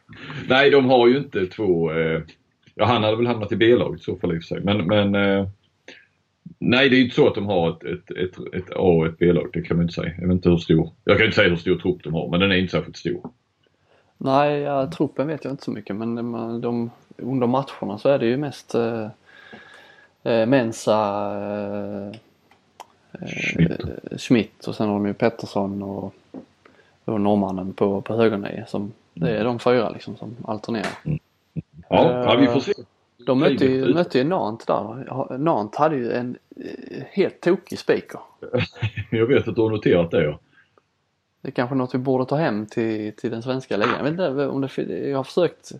[0.49, 1.91] Nej, de har ju inte två...
[1.91, 2.21] Eh,
[2.75, 4.61] ja, han hade väl hamnat i B-laget i så fall i och för sig.
[4.63, 5.47] Men, men eh,
[6.59, 9.05] nej, det är ju inte så att de har ett, ett, ett, ett A och
[9.05, 9.49] ett B-lag.
[9.53, 10.13] Det kan man inte säga.
[10.21, 10.89] Jag inte hur stor...
[11.03, 13.29] Jag kan inte säga hur stor trupp de har, men den är inte särskilt stor.
[14.17, 18.19] Nej, ja, truppen vet jag inte så mycket men de, de, under matcherna så är
[18.19, 19.07] det ju mest eh,
[20.23, 22.17] eh, Mensa, eh,
[24.17, 24.63] Schmidt.
[24.63, 26.13] eh, och sen har de ju Pettersson och,
[27.05, 30.97] och norrmannen på, på högernie som det är de fyra liksom som alternerar.
[31.89, 32.73] Ja, ja vi får se.
[33.25, 35.37] De mötte ju, mötte ju Nantes där.
[35.37, 38.19] Nantes hade ju en eh, helt tokig speaker.
[39.11, 40.39] Jag vet att du har noterat det ja.
[41.41, 43.95] Det är kanske något vi borde ta hem till, till den svenska ligan.
[43.97, 45.71] Jag vet inte om det, jag har försökt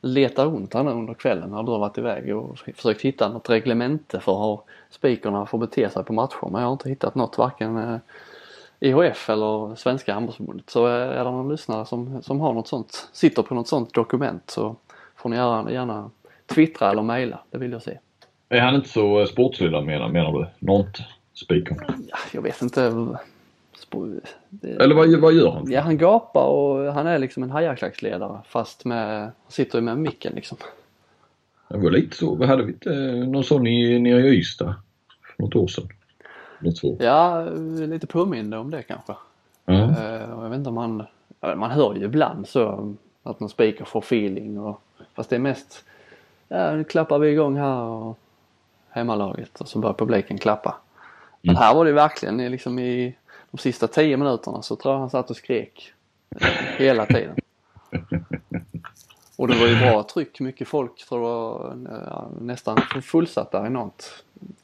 [0.00, 4.20] leta runt här under kvällen när du har varit iväg och försökt hitta något reglemente
[4.20, 6.48] för hur speakerna får bete sig på matcher.
[6.50, 7.98] Men jag har inte hittat något varken eh,
[8.80, 10.70] IHF eller Svenska handbollsförbundet.
[10.70, 13.94] Så eh, är det någon lyssnare som, som har något sånt, sitter på något sånt
[13.94, 14.76] dokument så
[15.16, 16.10] får ni gärna, gärna
[16.46, 17.38] twittra eller mejla.
[17.50, 17.98] Det vill jag se.
[18.48, 20.46] Är han inte så eh, sportslig menar, menar du?
[20.66, 20.98] Nont
[21.34, 21.78] speakern.
[22.08, 22.80] Ja, jag vet inte.
[24.50, 25.70] Det- Eller vad, vad gör han?
[25.70, 29.98] Ja, han gapar och han är liksom en hajaklacksledare fast med, han sitter ju med
[29.98, 30.58] micken liksom.
[31.68, 32.44] Det var lite så.
[32.44, 34.74] Hade vi inte eh, någon sån i, nere i Ystad
[35.36, 35.88] för något år sedan?
[36.60, 36.96] Något så.
[37.00, 37.44] Ja,
[37.88, 39.12] lite påminner om det kanske.
[39.64, 41.02] Och jag vet inte om man,
[41.40, 44.80] ja, man hör ju ibland så att någon speaker får feeling och
[45.14, 45.84] fast det är mest,
[46.48, 48.18] ja nu klappar vi igång här och
[48.90, 50.74] hemmalaget och så börjar publiken klappa.
[51.42, 53.14] Men här var det verkligen i- liksom i
[53.50, 55.92] de sista tio minuterna så tror jag han satt och skrek
[56.40, 57.36] eh, hela tiden.
[59.36, 64.12] Och det var ju bra tryck, mycket folk tror jag ja, nästan fullsatt där Nantes.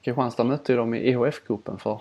[0.02, 2.00] Kristianstad mötte ju dem i EHF-cupen för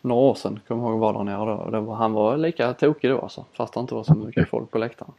[0.00, 1.70] några år sedan, kommer ihåg var där nere då.
[1.70, 4.70] Det var, han var lika tokig då alltså, fast det inte var så mycket folk
[4.70, 5.12] på läktaren.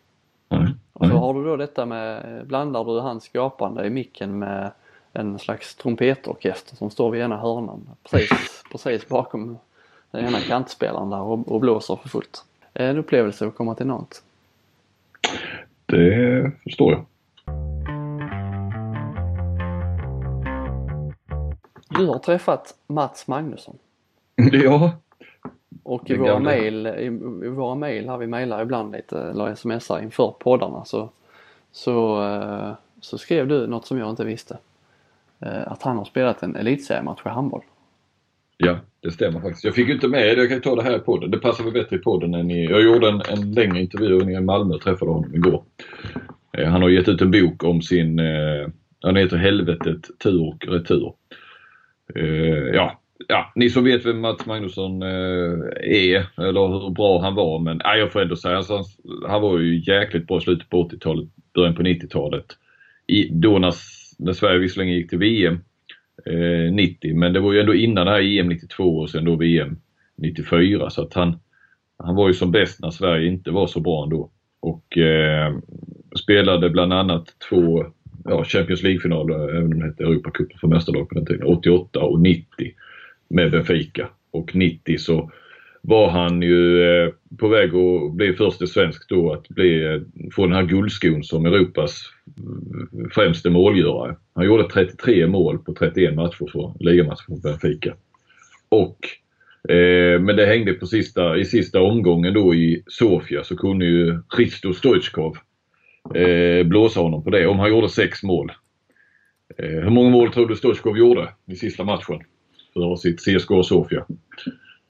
[0.49, 0.67] Nej.
[0.93, 4.71] Och så har du då detta med, blandar du hans skapande i micken med
[5.13, 9.57] en slags trumpetorkester som står vid ena hörnan precis, precis bakom
[10.11, 12.45] den ena kantspelaren där och, och blåser för fullt.
[12.73, 14.23] En upplevelse att komma till Nantes.
[15.85, 17.05] Det förstår jag.
[21.89, 23.77] Du har träffat Mats Magnusson
[24.35, 24.91] Ja,
[25.84, 27.05] och i våra mejl, i,
[27.45, 31.09] i våra mejl här, vi mejlar ibland lite eller smsar inför poddarna så,
[31.71, 32.71] så, eh,
[33.01, 34.57] så skrev du något som jag inte visste.
[35.39, 37.61] Eh, Att han har spelat en elitseriematch i handboll.
[38.57, 39.63] ja, det stämmer faktiskt.
[39.63, 40.34] Jag fick ju inte med det.
[40.41, 41.31] Jag kan ju ta det här i podden.
[41.31, 42.65] Det passar väl bättre i podden än i...
[42.65, 45.63] Jag gjorde en, en längre intervju nere i Malmö och träffade honom igår.
[46.57, 48.67] Eh, han har gett ut en bok om sin, eh,
[49.01, 51.13] han heter Helvetet tur och retur.
[52.15, 57.36] Eh, ja, ja, ni som vet vem Mats Magnusson eh, är eller hur bra han
[57.36, 58.84] var men ja, jag får ändå säga alltså,
[59.28, 62.45] han, var ju jäkligt bra i slutet på 80-talet, början på 90-talet.
[63.32, 63.74] Då när,
[64.19, 65.59] när Sverige visserligen gick till VM
[66.26, 69.36] eh, 90 men det var ju ändå innan det här EM 92 och sen då
[69.36, 69.78] VM
[70.17, 71.39] 94 så att han,
[71.97, 74.30] han var ju som bäst när Sverige inte var så bra ändå.
[74.59, 75.55] Och eh,
[76.24, 77.86] spelade bland annat två
[78.26, 82.19] ja, Champions League-finaler, även om det hette Europacupen för mästarlag på den tiden, 88 och
[82.19, 82.47] 90
[83.28, 84.09] med Benfica.
[84.32, 85.32] Och 90 så
[85.82, 87.09] var han ju eh,
[87.39, 90.01] på väg att bli första svensk då att bli, eh,
[90.36, 94.15] få den här guldskon som Europas eh, främste målgörare.
[94.36, 97.93] Han gjorde 33 mål på 31 matcher för ligamatcher mot Benfica.
[98.69, 98.97] Och
[99.69, 104.21] Eh, men det hängde på sista, i sista omgången då i Sofia så kunde ju
[104.30, 105.38] Hristo Stoichkov
[106.15, 108.51] eh, blåsa honom på det om han gjorde sex mål.
[109.57, 112.19] Eh, hur många mål tror du Stoichkov gjorde i sista matchen
[112.74, 114.05] för sitt CSKA Sofia?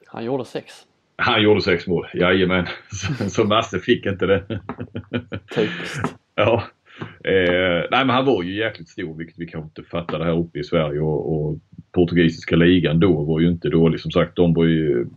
[0.07, 0.73] Han gjorde sex.
[1.15, 2.65] Han gjorde sex mål, jajamän.
[2.91, 4.61] Så, så Masse fick inte det.
[5.55, 6.15] Typiskt.
[6.35, 6.63] ja.
[7.23, 10.59] Eh, nej men han var ju jäkligt stor vilket vi kanske inte fattade här uppe
[10.59, 11.57] i Sverige och, och
[11.91, 13.99] portugisiska ligan då var ju inte dålig.
[13.99, 15.07] Som sagt, de var ju...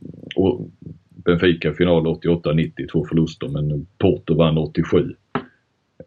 [1.09, 5.15] Benfica final 88-90, två förluster men Porto vann 87.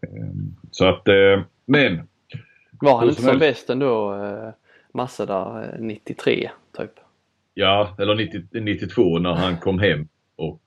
[0.02, 2.00] Ehm, så att, eh, men...
[2.80, 3.40] Var han inte som helst...
[3.40, 4.14] bäst ändå,
[4.94, 6.92] eh, Massa där, 93 eh, typ?
[7.54, 10.62] Ja, eller 90, 92 när han kom hem och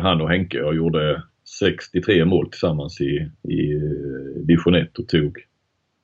[0.00, 1.22] han och Henke och gjorde
[1.58, 3.78] 63 mål tillsammans i, i
[4.36, 5.38] division 1 och tog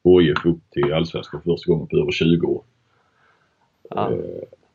[0.05, 2.65] HIF upp till Allsvenskan första gången på över 20 år.
[3.91, 4.13] Ja.
[4.13, 4.19] Eh,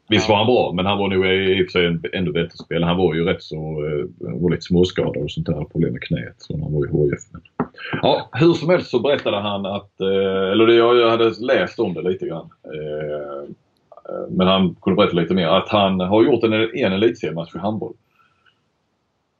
[0.09, 2.87] visst var han bra, men han var nog i och för sig ännu bättre spelare.
[2.87, 4.05] Han var ju rätt så, eh,
[4.41, 6.35] var lite småskadad och sånt där, problem med knät.
[6.37, 7.19] Så han var i HIF.
[8.01, 12.01] Ja, hur som helst så berättade han att, eh, eller jag hade läst om det
[12.01, 12.49] lite grann.
[14.29, 15.47] Men han kunde berätta lite mer.
[15.47, 17.93] Att han har gjort en, en elitseriematch i handboll.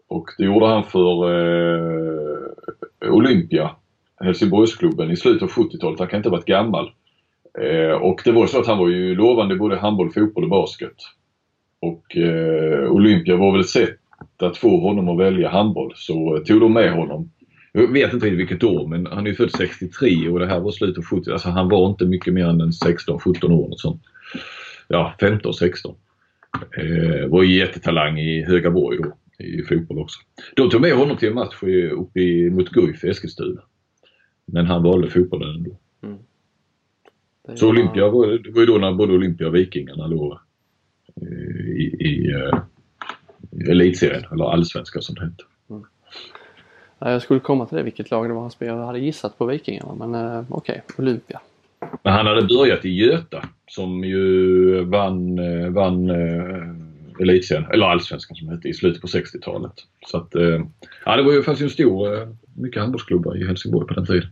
[0.07, 3.71] Och det gjorde han för eh, Olympia,
[4.19, 5.99] Helsingborgsklubben, i slutet av 70-talet.
[5.99, 6.91] Han kan inte ha varit gammal.
[7.61, 10.95] Eh, och det var så att han var ju lovande både handboll, fotboll och basket.
[11.81, 13.99] Och eh, Olympia var väl ett sätt
[14.37, 17.31] att få honom att välja handboll så eh, tog de med honom.
[17.71, 20.59] Jag vet inte riktigt vilket år men han är ju född 63 och det här
[20.59, 23.73] var slutet av 70 Alltså han var inte mycket mer än 16-17 år.
[23.77, 24.01] Sånt.
[24.87, 25.95] Ja, 15-16.
[26.77, 30.19] Eh, var ju jättetalang i Högaborg då i fotboll också.
[30.55, 33.61] De tog med honom till en match uppe i, mot Guif i Eskilstuna.
[34.45, 35.77] Men han valde fotbollen ändå.
[37.55, 38.11] Så Olympia det
[38.51, 40.37] var ju då när både Olympia och Vikingarna låg
[41.21, 45.43] eh, i, i uh, elitserien, eller allsvenskan som det hette.
[45.69, 45.83] Mm.
[46.99, 48.79] Jag skulle komma till det, vilket lag det var han spelade.
[48.79, 51.41] Jag hade gissat på Vikingarna men uh, okej, okay, Olympia.
[52.03, 55.39] Men han hade börjat i Göta som ju vann,
[55.73, 56.09] vann
[57.19, 59.73] elitserien, eller allsvenskan som det hette, i slutet på 60-talet.
[60.07, 60.35] Så att,
[61.05, 64.29] ja det var ju, fanns ju en stor, mycket handbollsklubbar i Helsingborg på den tiden.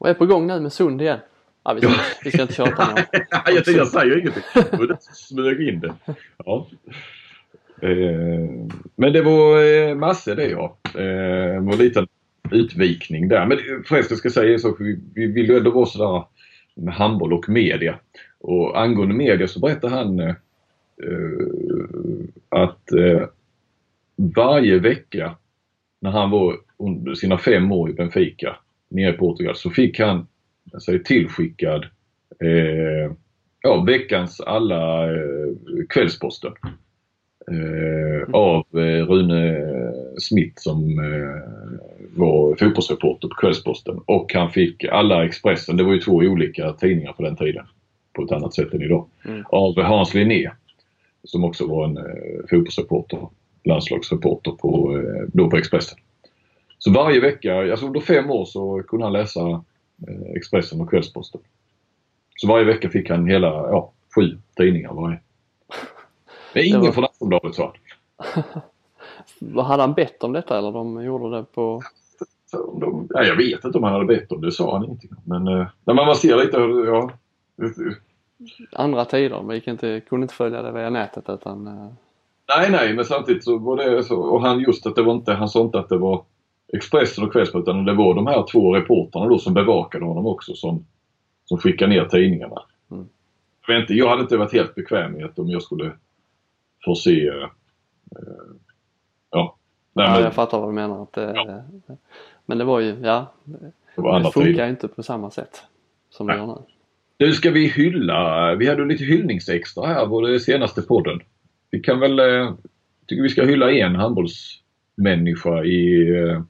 [0.00, 1.18] Och är på gång nu med Sund igen.
[1.64, 1.90] Ja, vi, ska,
[2.24, 3.02] vi ska inte tjata nu.
[3.30, 4.42] jag, tänkte, jag säger ingenting.
[4.54, 5.94] Jag smög in det.
[6.44, 6.66] Ja.
[7.82, 8.50] Eh,
[8.96, 10.76] men det var eh, massor det ja.
[10.94, 12.06] Eh, en liten
[12.50, 13.46] utvikning där.
[13.46, 16.24] Men förresten ska jag säga så vi, vi vill ju ändå vara sådär
[16.74, 17.98] med handboll och media.
[18.38, 20.34] Och angående media så berättar han eh,
[22.48, 23.28] att eh,
[24.16, 25.36] varje vecka
[26.00, 28.56] när han var under sina fem år i Benfica
[28.90, 30.26] nere i Portugal så fick han
[30.72, 31.84] alltså, tillskickad
[32.40, 33.12] eh,
[33.62, 35.48] ja, veckans alla eh,
[35.88, 36.52] Kvällsposten.
[37.50, 38.34] Eh, mm.
[38.34, 39.72] av eh, Rune
[40.18, 41.70] Smith som eh,
[42.16, 44.00] var fotbollsreporter på Kvällsposten.
[44.06, 47.66] Och han fick alla Expressen, det var ju två olika tidningar på den tiden.
[48.12, 49.06] På ett annat sätt än idag.
[49.24, 49.44] Mm.
[49.48, 50.50] Av Hans Linné
[51.24, 52.04] som också var en eh,
[52.50, 53.28] fotbollsreporter,
[53.64, 55.98] landslagsreporter på, eh, då på Expressen.
[56.80, 59.40] Så varje vecka, alltså under fem år så kunde han läsa
[60.08, 61.40] eh, Expressen och Kvällsposten.
[62.36, 65.20] Så varje vecka fick han hela, ja, sju tidningar varje.
[66.54, 66.92] Men ingen var...
[66.92, 67.74] från Aftonbladet sa
[68.16, 68.42] han.
[69.64, 71.82] Hade han bett om detta eller de gjorde det på...
[72.80, 75.48] De, ja, jag vet inte om han hade bett om det, sa han ingenting Men
[75.48, 76.56] eh, när man ser lite,
[76.90, 77.10] ja.
[78.72, 81.66] Andra tider, vi kan inte, kunde inte följa det via nätet utan...
[81.66, 81.88] Eh...
[82.56, 84.20] Nej, nej, men samtidigt så var det så.
[84.20, 86.24] Och han just att det var inte, han sa inte att det var
[86.72, 87.84] Expressen och Kvällsposten.
[87.84, 90.86] Det var de här två reportrarna då som bevakade honom också som,
[91.44, 92.62] som skickade ner tidningarna.
[92.90, 93.08] Mm.
[93.66, 95.92] Jag, vet inte, jag hade inte varit helt bekväm att om jag skulle
[96.84, 97.28] få se...
[97.28, 97.44] Eh,
[99.30, 99.56] ja.
[99.92, 101.02] Nej, ja, men jag fattar vad du menar.
[101.02, 101.64] Att, det-
[102.46, 103.32] Men det var ju, ja.
[103.96, 105.62] det var Det funkar ju inte på samma sätt
[106.10, 106.54] som det gör nu.
[107.18, 111.20] Nu ska vi hylla, vi hade lite hyllningsextra här på senaste podden.
[111.70, 112.54] Vi kan väl, eh,
[113.06, 116.42] tycker vi ska hylla en handbollsmänniska i, eh,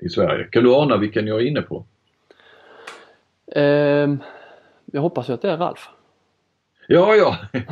[0.00, 0.44] i Sverige.
[0.44, 1.84] Kan du ana vilken jag är inne på?
[3.54, 4.18] Ehm,
[4.86, 5.88] jag hoppas ju att det är Ralf.
[6.88, 7.36] Ja, ja.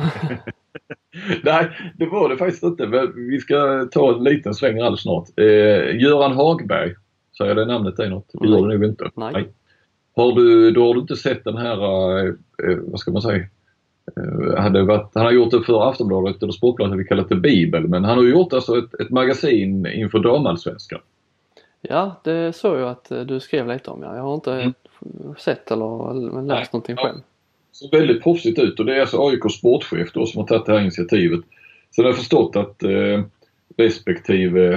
[1.43, 2.87] Nej, det var det faktiskt inte.
[2.87, 5.27] Men vi ska ta en liten sväng alldeles snart.
[5.35, 6.95] Eh, Göran Hagberg,
[7.37, 8.29] säger det namnet dig något?
[8.33, 9.11] Det gör det nog inte.
[9.15, 9.49] Nej.
[10.15, 11.77] Har du, då har du inte sett den här,
[12.17, 13.45] eh, eh, vad ska man säga?
[14.17, 17.87] Eh, hade varit, han har gjort det för Aftonbladet eller Sportbladet, vi kallar det Bibel.
[17.87, 20.99] Men han har gjort alltså ett, ett magasin inför damallsvenskan.
[21.81, 24.03] Ja, det såg jag att eh, du skrev lite om.
[24.03, 24.15] Ja.
[24.15, 24.73] Jag har inte Mm.
[25.37, 26.67] sett eller läst Nej.
[26.73, 27.03] någonting Ja.
[27.07, 27.17] själv.
[27.71, 30.71] ser väldigt proffsigt ut och det är alltså AIKs sportchef då som har tagit det
[30.73, 31.39] här initiativet.
[31.95, 33.21] Sen har jag förstått att eh,
[33.77, 34.73] respektive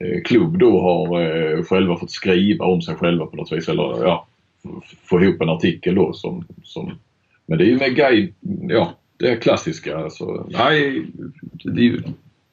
[0.00, 4.04] eh, klubb då har eh, själva fått skriva om sig själva på något vis eller
[4.04, 4.26] ja,
[5.04, 6.98] få ihop en artikel då som, som
[7.46, 8.34] men det är ju med guide,
[8.68, 10.46] ja det är klassiska alltså.
[10.50, 11.06] Nej,
[11.64, 12.02] det, är ju-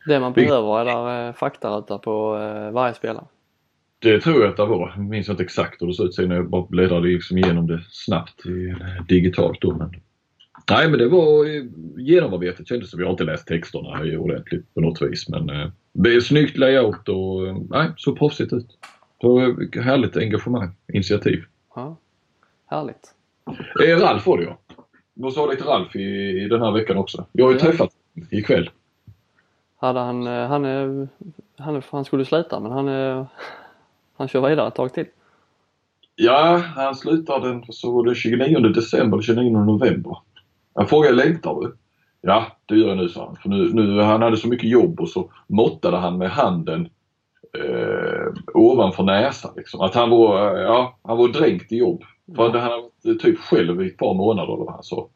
[0.08, 3.26] Det man behöver är där eh, faktaruta på eh, varje spelare.
[4.02, 4.93] Det tror jag att det var.
[4.95, 7.82] Jag minns inte exakt hur det såg ut sen jag bara bläddrade liksom igenom det
[7.89, 8.76] snabbt i,
[9.08, 9.76] digitalt då.
[9.76, 9.91] Men...
[10.72, 11.45] Nej men det var
[12.00, 12.97] genomarbetat kändes det.
[12.97, 17.10] Vi har inte läst texterna ordentligt på något vis men eh, det är snyggt layout
[17.10, 18.78] och eh, nej, så proffsigt ut.
[19.24, 21.43] Eh, härligt engagemang, initiativ.
[21.76, 21.97] Ja.
[22.66, 23.14] Härligt.
[23.86, 24.60] Eh, Ralf var det ja.
[25.14, 26.02] Vad sa lite Ralf i,
[26.43, 27.26] i den här veckan också.
[27.32, 27.66] Jag har ju Ja.
[27.66, 27.89] träffat
[28.32, 28.70] ikväll.
[29.78, 31.08] Hade han, han, är,
[31.58, 33.26] han, är, han skulle sluta men han, är,
[34.20, 35.06] han kör vidare ett tag till.
[36.16, 40.18] Ja, han slutar den så var det 29 december, 29 november.
[40.74, 41.76] Jag frågade längtar du?
[42.22, 43.36] Ja, det gör jag nu sa han.
[43.36, 46.90] För nu, nu, han hade så mycket jobb och så måttade han med handen
[47.58, 49.52] eh, ovanför näsan.
[49.56, 49.82] Liksom.
[49.82, 52.04] Att han var, eh, ja, han var dränkt i jobb.
[52.36, 55.10] För han hade varit eh, typ själv i ett par månader eller vad han sa.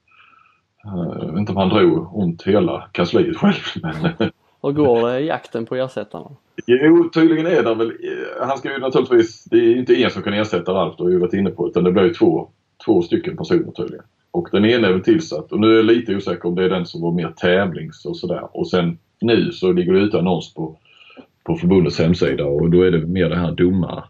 [0.86, 4.32] Eh, jag vet inte om han drog ont hela kansliet själv men
[4.64, 6.32] hur går det jakten på ersättarna?
[6.66, 7.90] Jo, tydligen är det väl.
[7.90, 11.04] Eh, han ska ju naturligtvis, det är ju inte en som kan ersätta Ralf, det
[11.04, 12.50] har vi varit inne på, utan det blir ju två,
[12.86, 14.06] två stycken personer tydligen.
[14.32, 16.70] Och den ena är väl tillsatt och nu är jag lite osäker om det är
[16.70, 18.58] den som var mer tävlings och sådär.
[18.58, 20.78] Och sen nu så ligger det ute annons på,
[21.44, 24.04] på förbundets hemsida och då är det mer det här dumma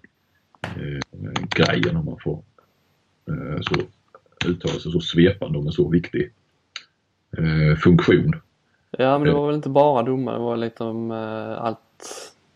[0.63, 2.43] eh, grejen om man får
[3.29, 3.75] eh, så
[4.49, 6.31] uttala sig så svepande om en så viktig
[7.37, 8.33] eh, funktion.
[8.97, 11.79] Ja men det var väl inte bara domare, det var lite om eh, allt.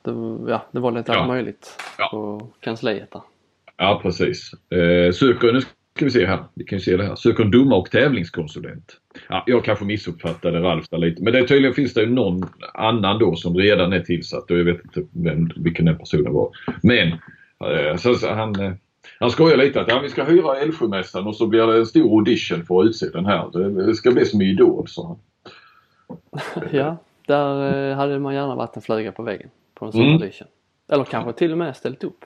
[0.01, 0.11] Det,
[0.51, 1.17] ja, det var lite Ja.
[1.19, 2.07] allt möjligt Ja.
[2.11, 3.21] på kansliet där.
[3.77, 4.51] Ja precis.
[4.71, 7.15] Eh, söker, nu ska vi se här, vi kan ju se det här.
[7.15, 8.97] Söker en domare och tävlingskonsulent.
[9.29, 13.19] Ja, jag kanske missuppfattade Ralf där lite men det, tydligen finns det ju någon annan
[13.19, 16.49] då som redan är tillsatt och jag vet inte vem, vilken den personen var.
[16.83, 17.07] Men
[17.71, 18.71] eh, så, så han, eh,
[19.19, 22.17] han skojar lite att ja, vi ska hyra Älvsjömässan och så blir det en stor
[22.19, 23.49] audition för att utse den här.
[23.53, 25.17] Det, det ska bli som Idol sa han.
[26.71, 26.97] Ja,
[27.27, 30.13] där eh, hade man gärna varit en fluga på väggen på en sån Mm.
[30.13, 30.47] audition.
[30.87, 32.25] Eller kanske till och med ställt upp.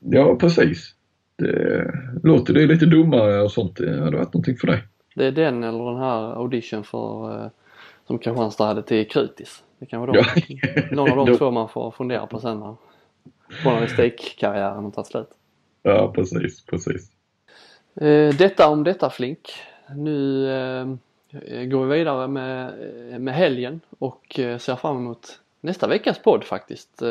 [0.00, 0.94] Ja precis.
[1.36, 1.84] Det
[2.22, 3.76] låter det lite domare och sånt.
[3.76, 4.82] Det hade varit någonting för dig.
[5.14, 7.50] Det är den eller den här audition för eh,
[8.06, 9.62] som Kristianstad hade till Krutis.
[9.78, 10.82] Det kan vara de, Ja.
[10.90, 12.76] någon av de två man får fundera på sen när
[13.64, 15.28] journalistikkarriären har tagit slut.
[15.82, 17.10] Ja precis, precis.
[18.00, 19.40] Eh, detta om detta Flink.
[19.96, 20.48] Nu
[21.66, 22.66] går vi vidare med,
[23.12, 27.02] eh, med helgen och eh, ser fram emot nästa veckas podd faktiskt.
[27.02, 27.08] Eh,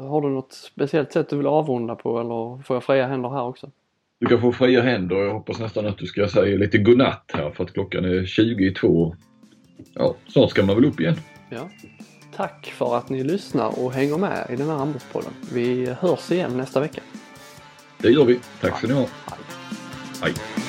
[0.00, 3.42] har du något speciellt sätt du vill avrunda på eller får jag fria händer här
[3.42, 3.70] också?
[4.18, 7.30] Du kan få fria händer och jag hoppas nästan att du ska säga lite godnatt
[7.32, 9.16] här för att klockan är 22.
[9.94, 11.16] Ja, snart ska man väl upp igen.
[11.50, 11.70] Ja.
[12.36, 15.32] Tack för att ni lyssnar och hänger med i den här handbollspodden.
[15.52, 17.00] Vi hörs igen nästa vecka.
[17.98, 18.40] Det gör vi.
[18.60, 19.06] Tack ska ni ha.
[19.26, 19.38] Hej.
[20.22, 20.59] Hej.